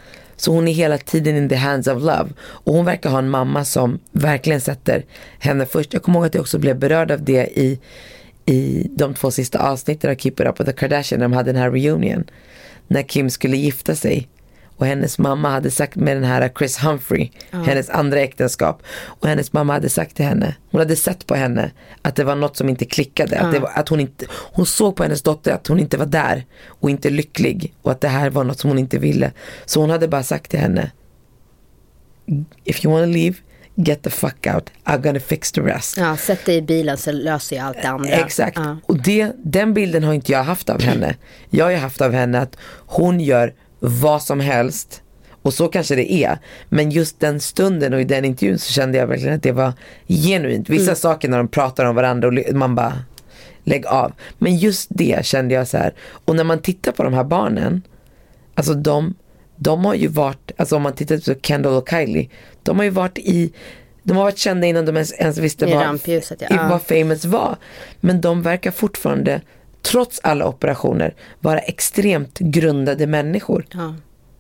[0.45, 2.29] Så hon är hela tiden in the hands of love.
[2.41, 5.05] Och hon verkar ha en mamma som verkligen sätter
[5.39, 5.93] henne först.
[5.93, 7.79] Jag kommer ihåg att jag också blev berörd av det i,
[8.47, 11.53] i de två sista avsnitten av Keep It Up with the Kardashian när de hade
[11.53, 12.25] den här reunion.
[12.87, 14.29] När Kim skulle gifta sig.
[14.77, 18.83] Och hennes mamma hade sagt med den här Chris Humphrey, hennes andra äktenskap.
[19.05, 21.71] Och hennes mamma hade sagt till henne, hon hade sett på henne
[22.03, 23.39] att det var något som inte klickade.
[23.39, 26.07] Att, det var, att hon, inte, hon såg på hennes dotter att hon inte var
[26.07, 27.75] där och inte lycklig.
[27.83, 29.33] Och att det här var något som hon inte ville.
[29.67, 30.91] Så hon hade bara sagt till henne,
[32.65, 33.37] if you wanna leave,
[33.75, 34.71] get the fuck out.
[34.85, 35.97] I'm gonna fix the rest.
[35.97, 38.09] Ja, sätt dig i bilen så löser jag allt det andra.
[38.09, 38.57] Exakt.
[38.57, 38.77] Ja.
[38.87, 41.17] Och det, den bilden har inte jag haft av henne.
[41.51, 42.57] Jag har haft av henne att
[42.87, 43.55] hon gör
[43.89, 45.01] vad som helst.
[45.43, 46.39] Och så kanske det är.
[46.69, 49.73] Men just den stunden och i den intervjun så kände jag verkligen att det var
[50.09, 50.69] genuint.
[50.69, 52.99] Vissa saker när de pratar om varandra och man bara
[53.65, 54.13] lägg av.
[54.39, 55.95] Men just det kände jag så här.
[56.25, 57.83] Och när man tittar på de här barnen.
[58.55, 59.15] Alltså de,
[59.57, 62.29] de har ju varit, alltså om man tittar på Kendall och Kylie.
[62.63, 63.53] De har ju varit i,
[64.03, 65.75] de har varit kända innan de ens, ens visste vad,
[66.51, 66.69] Ja.
[66.71, 67.57] vad famous var.
[68.01, 69.41] Men de verkar fortfarande
[69.85, 73.67] trots alla operationer, vara extremt grundade människor.
[73.73, 73.95] Ja.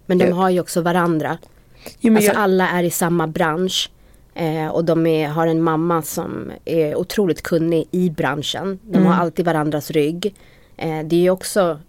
[0.07, 1.39] Men de har ju också varandra.
[2.01, 3.91] Jo, alltså jag- alla är i samma bransch.
[4.35, 8.79] Eh, och de är, har en mamma som är otroligt kunnig i branschen.
[8.83, 9.07] De Mm.
[9.13, 10.35] har alltid varandras rygg.
[10.77, 11.81] Eh, det är ju också,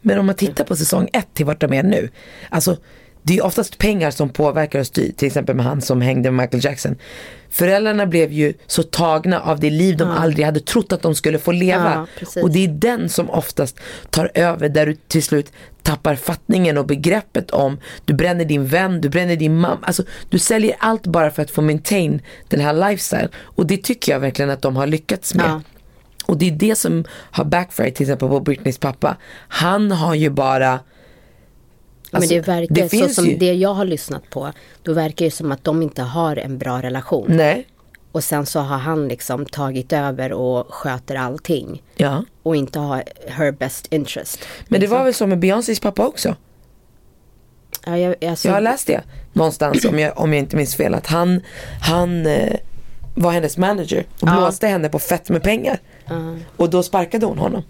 [0.00, 2.08] Men om man tittar på säsong ett till vart de är nu.
[2.48, 2.76] Alltså
[3.26, 5.12] det är oftast pengar som påverkar och styr.
[5.16, 6.96] Till exempel med han som hängde med Michael Jackson.
[7.50, 11.38] Föräldrarna blev ju så tagna av det liv de aldrig hade trott att de skulle
[11.38, 12.06] få leva.
[12.20, 15.52] Ja, och det är den som oftast tar över där du till slut
[15.82, 19.78] tappar fattningen och begreppet om du bränner din vän, du bränner din mamma.
[19.82, 23.28] Alltså du säljer allt bara för att få maintain den här lifestyle.
[23.36, 25.50] Och det tycker jag verkligen att de har lyckats med.
[25.50, 25.60] Ja.
[26.26, 29.16] Och det är det som har backfired till exempel på Britneys pappa.
[29.48, 30.80] Han har ju bara
[32.16, 34.52] Alltså, men det verkar det så som ju- det jag har lyssnat på.
[34.82, 37.26] Då verkar det som att de inte har en bra relation.
[37.28, 37.66] Nej.
[38.12, 41.82] Och sen så har han liksom tagit över och sköter allting.
[41.96, 42.24] Ja.
[42.42, 44.38] Och inte har her best interest.
[44.68, 46.36] Men det var väl så med Beyoncés pappa också?
[47.86, 49.02] Ja, jag, alltså, Jag har läst det
[49.32, 50.94] någonstans om jag, om jag inte minns fel.
[50.94, 51.40] Att han,
[51.82, 52.56] han eh,
[53.14, 54.36] var hennes manager och Ja.
[54.36, 55.78] blåste henne på fett med pengar.
[56.06, 56.34] Ja.
[56.56, 57.62] Och då sparkade hon honom.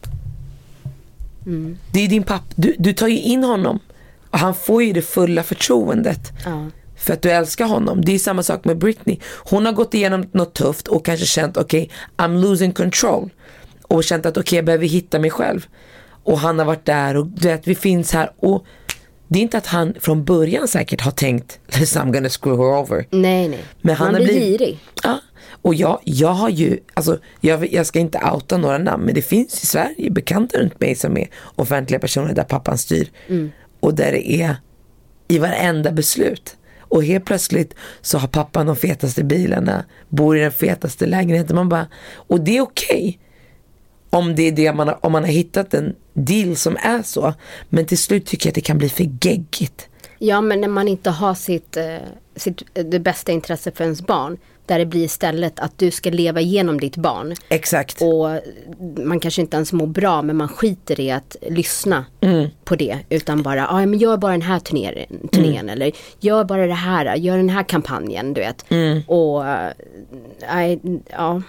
[1.46, 1.78] Mm.
[1.92, 3.78] Det är din pappa, du, du tar ju in honom.
[4.36, 6.32] Och han får ju det fulla förtroendet.
[6.44, 6.66] Ja.
[6.96, 8.04] För att du älskar honom.
[8.04, 9.18] Det är samma sak med Britney.
[9.50, 13.30] Hon har gått igenom något tufft och kanske känt okej, I'm losing control.
[13.82, 15.66] Och känt att okej, jag behöver hitta mig själv.
[16.24, 18.30] Och han har varit där och du vet, vi finns här.
[18.38, 18.64] Och
[19.28, 23.06] det är inte att han från början säkert har tänkt I'm gonna screw her over.
[23.10, 23.64] Nej, nej.
[23.80, 24.78] Men han Man har blir blivit- girig.
[25.02, 25.20] Ja,
[25.62, 29.22] och jag, jag har ju, alltså jag, jag ska inte outa några namn, men det
[29.22, 33.08] finns i Sverige bekanta runt mig som är offentliga personer där pappan styr.
[33.28, 33.52] Mm.
[33.80, 34.56] Och där det är
[35.28, 36.56] i varenda beslut.
[36.80, 41.56] Och helt plötsligt så har pappan de fetaste bilarna, bor i den fetaste lägenheten.
[41.56, 43.18] Man bara, och det är okej.
[44.10, 47.34] om det är det man har, om man har hittat en deal som är så.
[47.68, 49.88] Men till slut tycker jag att det kan bli för geggigt.
[50.18, 51.96] Ja, men när man inte har sitt, eh,
[52.36, 54.38] sitt, eh, det bästa intresse för ens barn.
[54.66, 57.34] Där det blir istället att du ska leva igenom ditt barn.
[57.48, 58.02] Exakt.
[58.02, 58.40] Och
[59.04, 62.48] man kanske inte ens mår bra men man skiter i att lyssna Mm.
[62.64, 62.98] på det.
[63.08, 67.16] Utan bara, ja men gör bara den här turneringen, turnén eller gör bara det här,
[67.16, 68.64] gör den här kampanjen du vet.
[68.70, 69.02] Mm.
[69.06, 69.72] Och, eh,
[70.52, 71.42] nej, ja.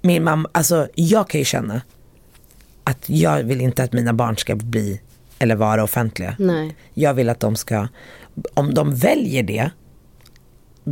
[0.00, 1.80] Min mamma, alltså jag kan ju känna
[2.84, 5.00] att jag vill inte att mina barn ska bli
[5.38, 6.34] eller vara offentliga.
[6.38, 6.76] Nej.
[6.94, 7.88] Jag vill att de ska,
[8.54, 9.70] om de väljer det,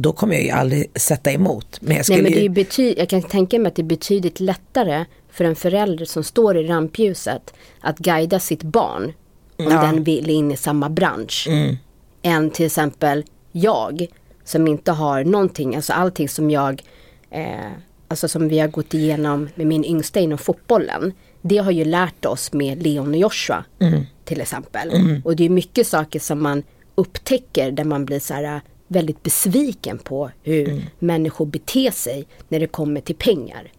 [0.03, 1.78] då kommer jag ju aldrig sätta emot.
[1.80, 3.84] Men jag skulle Nej men det är bety- jag kan tänka mig att det är
[3.84, 9.12] betydligt lättare för en förälder som står i rampljuset att guida sitt barn
[9.59, 9.82] om Ja.
[9.82, 11.47] den vill in i samma bransch.
[11.51, 11.76] Mm.
[12.22, 14.07] Än till exempel jag
[14.44, 16.82] som inte har någonting, alltså allting som jag,
[17.30, 17.70] eh,
[18.09, 21.12] alltså som vi har gått igenom med min yngsta inom fotbollen.
[21.42, 24.03] Det har ju lärt oss med Leon och Joshua Mm.
[24.24, 24.90] till exempel.
[24.90, 25.22] Mm.
[25.24, 26.62] Och det är mycket saker som man
[26.94, 30.82] upptäcker där man blir så här väldigt besviken på hur Mm.
[30.99, 33.72] människor beter sig när det kommer till pengar.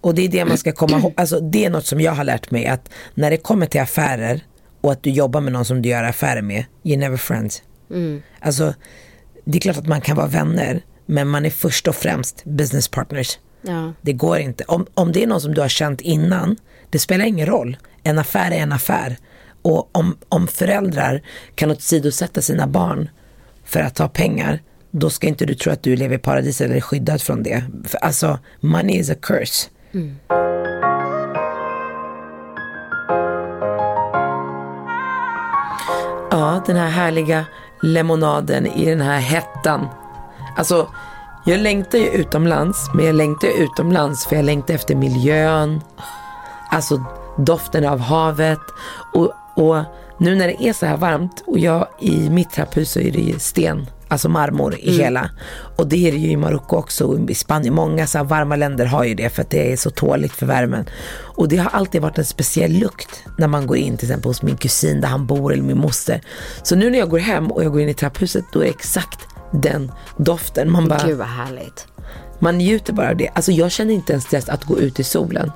[0.00, 2.24] och det är det man ska komma ihåg, alltså det är något som jag har
[2.24, 4.40] lärt mig att när det kommer till affärer
[4.80, 7.62] och att du jobbar med någon som du gör affärer med, you're never friends.
[7.90, 8.22] Mm.
[8.40, 8.74] Alltså
[9.44, 12.88] det är klart att man kan vara vänner, men man är först och främst business
[12.88, 13.38] partners.
[13.62, 13.92] Ja.
[14.02, 14.64] Det går inte.
[14.64, 16.56] Om, om det är någon som du har känt innan,
[16.90, 17.76] det spelar ingen roll.
[18.02, 19.16] En affär är en affär.
[19.62, 21.22] Och om, om föräldrar
[21.54, 23.08] kan åsidosätta sina barn
[23.70, 24.60] för att ta pengar,
[24.90, 27.64] då ska inte du tro att du lever i paradis eller är skyddad från det.
[27.84, 29.68] För alltså, money is a curse.
[29.94, 30.16] Mm.
[36.30, 37.44] Ja, den här härliga
[37.82, 39.88] lemonaden i den här hettan.
[40.56, 40.88] Alltså,
[41.44, 45.80] jag längtar ju utomlands, men jag längtar ju utomlands för jag längtar efter miljön.
[46.70, 47.04] Alltså
[47.38, 48.60] doften av havet.
[49.12, 49.84] Och, och
[50.20, 53.20] nu när det är så här varmt och jag i mitt trapphus så är det
[53.20, 55.00] ju sten, alltså marmor i Mm.
[55.00, 55.30] hela.
[55.76, 57.74] Och det är det ju i Marocko också och i Spanien.
[57.74, 60.84] Många så varma länder har ju det för att det är så tåligt för värmen.
[61.36, 64.42] Och det har alltid varit en speciell lukt när man går in till exempel hos
[64.42, 66.20] min kusin där han bor eller min moster.
[66.62, 68.70] Så nu när jag går hem och jag går in i trapphuset då är det
[68.70, 69.18] exakt
[69.52, 70.70] den doften.
[70.70, 71.86] Man bara, Gud vad härligt.
[72.38, 73.28] man njuter bara av det.
[73.34, 75.52] Alltså jag känner inte ens stress att gå ut i solen.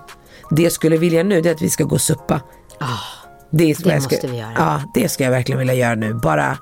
[0.51, 2.41] Det jag skulle vilja nu det är att vi ska gå och suppa.
[3.59, 4.53] Det det jag ska, måste vi göra.
[4.57, 6.15] Ja, det ska jag verkligen vilja göra nu.
[6.15, 6.59] Bara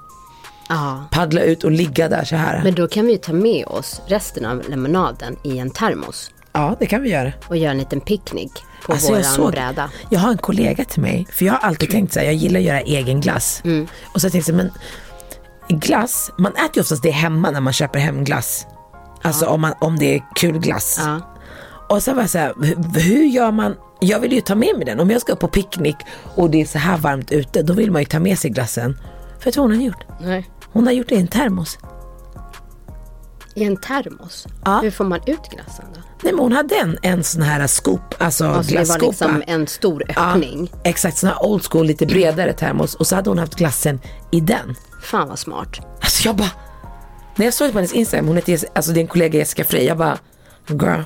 [0.68, 1.05] Ja.
[1.11, 2.61] paddla ut och ligga där så här.
[2.64, 6.30] Men då kan vi ju ta med oss resten av lemonaden i en termos.
[6.53, 7.32] Ja, det kan vi göra.
[7.49, 8.53] Och göra en liten picknick
[8.86, 9.90] på Alltså, jag våran såg- bräda.
[10.11, 12.61] Jag har en kollega till mig, för jag har alltid tänkt så här, jag gillar
[12.61, 13.61] att göra egen glass.
[13.64, 13.86] Mm.
[14.14, 14.70] Och så tänkte jag, men
[15.80, 18.66] glass, man äter ju oftast det hemma när man köper hem glass.
[19.22, 21.01] Alltså om, man, om det är kul glass.
[21.93, 22.55] Och så var jag så här,
[23.01, 23.76] hur, gör man?
[24.01, 25.01] Jag vill ju ta med mig den.
[25.01, 25.97] Om jag ska på picknick
[26.34, 28.99] och det är så här varmt ute, då vill man ju ta med sig glassen.
[29.40, 30.05] För du vad hon har gjort?
[30.20, 30.51] Nej.
[30.72, 31.78] Hon har gjort det i en termos.
[33.55, 34.47] I en termos?
[34.64, 34.80] Ja.
[34.82, 36.01] Hur får man ut glassen då?
[36.22, 39.07] Nej men hon hade en, en sån här scoop, alltså Alltså det var glasskopa.
[39.11, 40.70] liksom en stor öppning.
[40.72, 42.95] Ja, exakt, sån här old school, lite bredare termos.
[42.95, 44.74] Och så hade hon haft glassen i den.
[45.03, 45.68] Fan vad smart.
[46.01, 46.51] Alltså jag bara,
[47.36, 49.64] när jag såg det på hennes Instagram, hon heter, alltså det är en kollega Jessica
[49.64, 50.18] Frey, jag bara,
[50.68, 51.01] girl,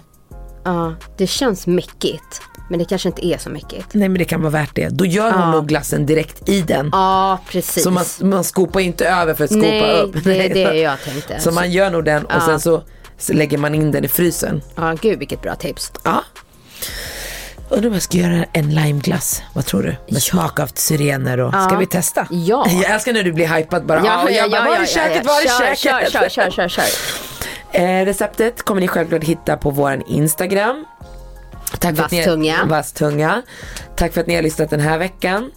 [0.66, 2.40] Ja, det känns mäckigt.
[2.70, 3.86] Men det kanske inte är så mäckigt.
[3.92, 4.88] nej men det kan vara värt det.
[4.88, 5.50] Då gör hon Ja.
[5.50, 6.88] nog glassen direkt i den.
[6.92, 7.82] Ja, precis.
[7.84, 10.24] Så man, man skopar inte över för att skopa Nej, upp.
[10.24, 11.40] det är det jag tänkte.
[11.40, 12.40] Så man gör nog den och Ja.
[12.46, 12.82] sen så,
[13.18, 14.62] så lägger man in den i frysen.
[14.76, 15.92] Ja, gud vilket bra tips.
[16.04, 16.24] Ja.
[17.70, 19.42] Undrar om jag ska göra en limeglass.
[19.52, 19.96] Vad tror du?
[20.14, 21.50] Med smak av syrener och...
[21.52, 21.76] Ska Ja.
[21.78, 22.26] vi testa?
[22.30, 22.66] Ja.
[22.82, 24.02] Jag älskar när du blir hypad bara.
[24.06, 25.26] Ja, och jag bara, var är köket?
[25.26, 26.12] Var är kör, köket?
[26.12, 26.84] Kör, kör, kör, kör, kör.
[27.76, 30.84] Eh, receptet kommer ni självklart hitta på vår Instagram.
[31.78, 32.64] Tack för att ni- Vasstunga.
[32.66, 33.42] Vasstunga.
[33.96, 35.50] Tack för att ni har lyssnat den här veckan.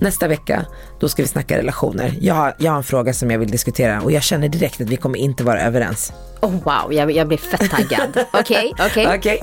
[0.00, 0.64] Nästa vecka,
[1.00, 2.14] då ska vi snacka relationer.
[2.20, 4.88] Jag har, jag har en fråga som jag vill diskutera och jag känner direkt att
[4.88, 6.12] vi kommer inte vara överens.
[6.40, 8.24] Oh, wow, jag, jag blir fett taggad.
[8.32, 9.16] Okej, okej.
[9.16, 9.42] Okej,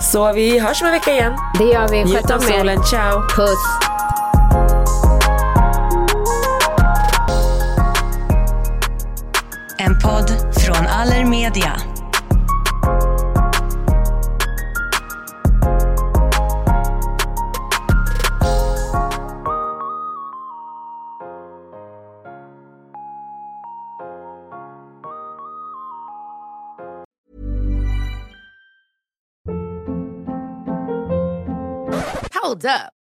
[0.00, 1.32] så vi hörs om en vecka igen.
[1.58, 2.04] Det gör vi.
[2.04, 2.58] Njut Sköt av om er.
[2.58, 3.20] solen, ciao.
[3.36, 3.58] Puss.
[9.78, 11.76] En podd från Allermedia.
[32.42, 33.01] Hold up.